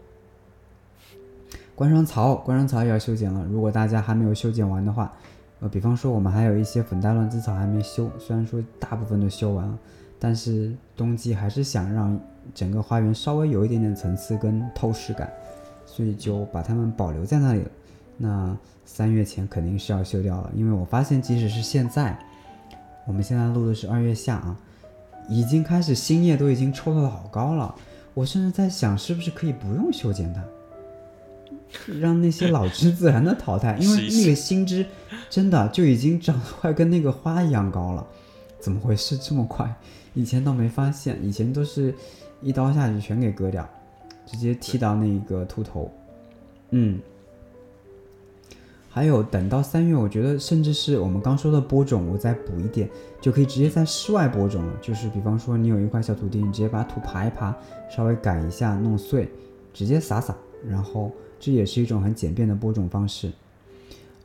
[1.76, 3.46] 观赏草，观赏草也要修剪了。
[3.46, 5.14] 如果大家还没有修剪完的话，
[5.60, 9.78] 呃，比方说我们还有一些粉黛乱子草还没修，虽然说大部分都修完了，
[10.18, 12.20] 但是冬季还是想让
[12.54, 15.32] 整个花园稍微有一点点层次跟透视感，
[15.86, 17.70] 所以就把它们保留在那里了。
[18.18, 22.18] 那三月前肯定是要修掉了，因为我发现即使是现在，
[23.06, 24.58] 我们现在录的是二月下啊，
[25.30, 27.76] 已经开始新叶都已经抽到老高了。
[28.14, 30.44] 我甚至在想，是不是可以不用修剪它，
[32.00, 34.84] 让那些老枝自然的淘汰， 因为那个新枝
[35.30, 38.08] 真的就已经长得快跟那个花一样高了，
[38.60, 39.72] 怎么回事这么快？
[40.16, 41.94] 以前倒没发现，以前都是
[42.42, 43.68] 一刀下去全给割掉，
[44.26, 45.92] 直接剃到那个秃头。
[46.72, 47.00] 嗯，
[48.90, 52.90] 还有等到三月，我觉得甚至是我们刚说的播种，我再补一点，
[53.22, 54.74] 就可以直接在室外播种了。
[54.82, 57.56] 就是比方说你有一块小土地，你直接把土爬一爬，
[57.90, 59.30] 稍微改一下，弄碎，
[59.74, 60.36] 直接撒撒，
[60.68, 63.32] 然后这也是一种很简便的播种方式。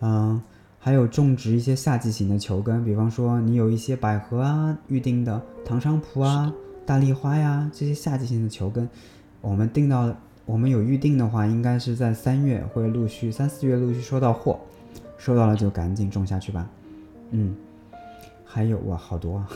[0.00, 0.42] 嗯，
[0.78, 6.52] 还有种植一些夏季型的球根，比方说你有一些百合啊、预定的唐菖蒲啊、
[6.84, 8.88] 大丽花呀这些夏季型的球根，
[9.40, 10.14] 我们定到。
[10.44, 14.58] 我们有预定的话，应该是在三月会陆续三四月陆续收到货，
[15.16, 16.68] 收到了就赶紧种下去吧。
[17.30, 17.54] 嗯，
[18.44, 19.48] 还有哇，好多啊，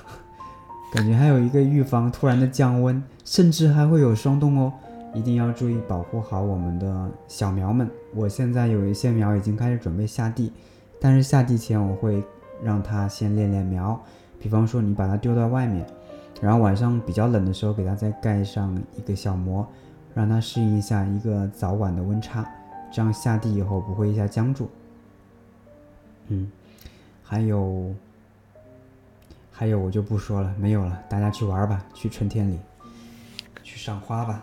[0.95, 4.73] 感觉还有一个预防突然的降温，甚至还会有霜冻哦，
[5.13, 7.91] 一定要注意保护好我们的小苗们。
[8.15, 10.53] 我现在有一些苗已经开始准备下地，
[11.01, 12.23] 但是下地前我会
[12.63, 14.01] 让它先练练苗，
[14.39, 15.85] 比方说你把它丢到外面，
[16.41, 19.67] 然后晚上比较冷的时候给它再盖上一个小膜。
[20.15, 22.51] 让它适应一下一个早晚的温差，
[22.91, 24.67] 这样下地以后不会一下僵住。
[26.29, 26.51] 嗯，
[27.23, 27.95] 还有，
[29.53, 32.59] 还有我就不说了，没有了，大家去玩吧，去春天里，
[33.63, 34.43] 去赏花吧。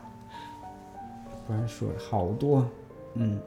[1.48, 2.70] 不然说好多，
[3.16, 3.40] 嗯，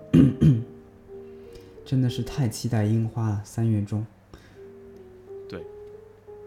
[1.85, 4.05] 真的是太期待樱花了，三月中。
[5.49, 5.65] 对，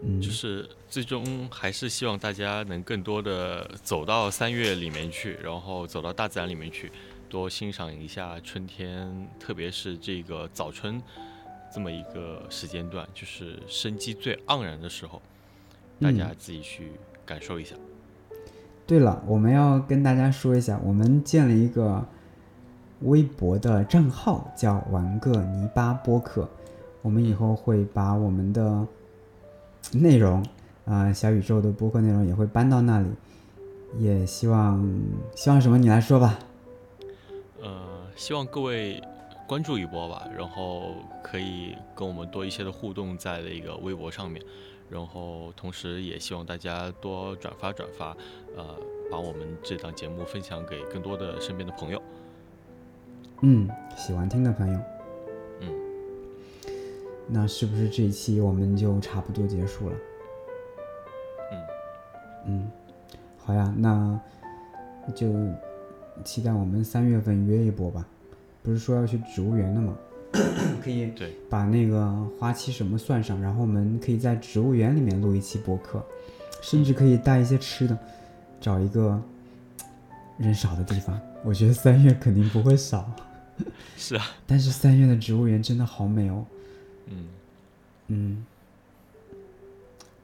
[0.02, 6.90] 嗯，就是最终还是希望大家能更多的走到三月里面去，然后走到大自然里面去，
[7.28, 11.00] 多欣赏一下春天，特别是这个早春
[11.72, 15.22] 这么一个时间段，就是生机最盎然的时候，
[16.00, 16.90] 大家自己去
[17.24, 17.76] 感受一下。
[18.84, 22.04] 对了，我们要跟大家说一下，我们建了一个
[23.02, 26.50] 微博的账号，叫“玩个泥巴播客”。
[27.00, 28.84] 我们以后会把我们的
[29.92, 30.44] 内容
[30.90, 33.06] 啊、小宇宙的播客内容也会搬到那里。
[33.98, 35.00] 也希望
[35.34, 36.38] 希望什么，你来说吧。
[37.60, 39.02] 呃，希望各位
[39.48, 44.40] 关注一波吧，然后可以跟我们多一些的互动在那个微博上面，
[44.88, 48.16] 然后同时也希望大家多转发转发，
[48.56, 48.64] 呃，
[49.10, 52.00] 把我们这档节目分享给更多的身边的朋友。
[53.42, 54.78] 嗯，喜欢听的朋友，
[55.62, 55.68] 嗯，
[57.26, 59.96] 那是不是这一期我们就差不多结束了？
[62.46, 62.70] 嗯嗯，
[63.38, 64.18] 好呀，那
[65.14, 65.32] 就
[66.24, 68.06] 期待我们三月份约一波吧。
[68.62, 69.96] 不是说要去植物园的吗？
[70.82, 76.04] 可以对，把那个花期什么算上，然后我们可以在植物园里面录一期播客，
[76.62, 77.98] 甚至可以带一些吃的，
[78.60, 79.20] 找一个
[80.38, 81.18] 人少的地方。
[81.42, 83.10] 我觉得三月肯定不会少，
[83.96, 86.44] 是啊，但是三月的植物园真的好美哦。
[87.06, 87.26] 嗯，
[88.08, 88.46] 嗯，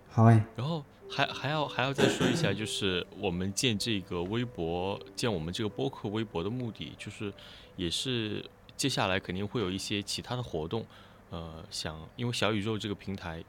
[0.09, 7.33] 好哎，然后还还要还要再说一下，就是我们建这个微博，建我们这个播客微博的目的，就是
[7.77, 8.45] 也是
[8.77, 10.85] 接下来肯定会有一些其他的活动，
[11.31, 13.43] 呃，想因为小宇宙这个平台，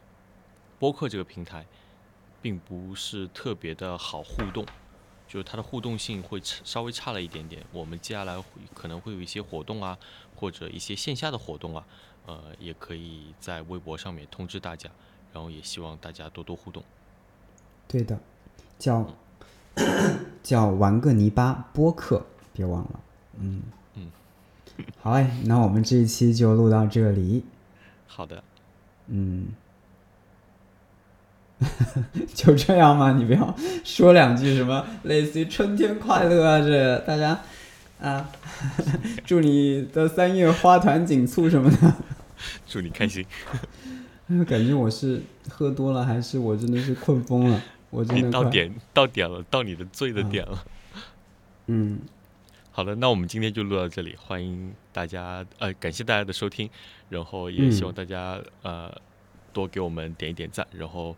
[0.79, 1.65] 播客这个平台，
[2.41, 4.65] 并不是特别的好互动，
[5.27, 7.65] 就是它的互动性会稍微差了一点点。
[7.71, 9.97] 我们接下来会可能会有一些活动啊，
[10.35, 11.85] 或者一些线下的活动啊，
[12.27, 14.89] 呃，也可以在微博上面通知大家，
[15.33, 16.83] 然后也希望大家多多互动。
[17.87, 18.19] 对的，
[18.77, 19.07] 叫
[20.43, 22.99] 叫玩个泥巴播客，别忘了。
[23.39, 23.61] 嗯
[23.95, 24.11] 嗯，
[24.99, 27.45] 好哎，那我们这一期就录到这里。
[28.07, 28.43] 好的，
[29.07, 29.47] 嗯，
[32.33, 33.13] 就这样吗？
[33.13, 37.39] 你不要说两句什么类似于春天快乐啊，这大家
[38.01, 38.29] 啊，
[39.23, 41.93] 祝你的三月花团锦簇什么的。
[42.67, 43.25] 祝你开心。
[44.45, 47.61] 感觉我是喝多了，还是我真的是困疯了？
[47.89, 50.65] 我真你的到点到点了，到你的醉的点了。
[51.67, 51.99] 嗯，
[52.71, 56.69] 好的，那我们今天就录到这里，欢迎大家，呃，感谢大家的收听，
[57.09, 58.93] 然后也希望大家、呃
[59.53, 61.15] 多给我们点一点赞，然后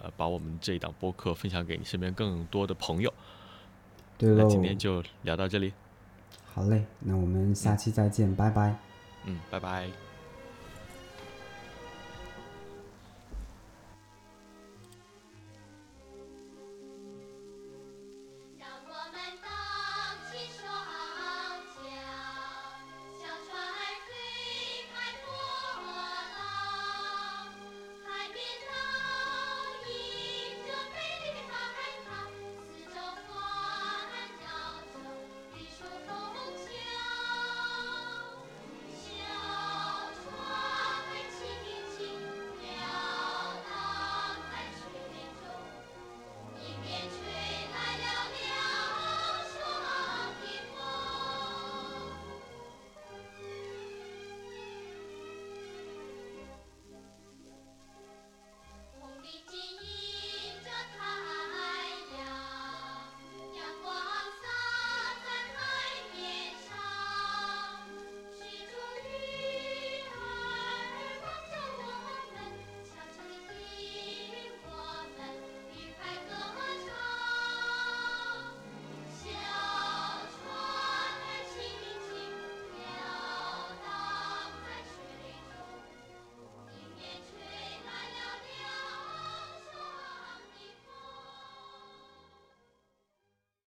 [0.00, 3.12] 呃把我们这一档播客分享给你身边更多的朋友。
[4.16, 4.42] 对喽。
[4.42, 5.74] 那今天就聊到这里，
[6.46, 8.74] 好嘞，那我们下期再见，拜拜。
[9.26, 10.11] 嗯，拜拜。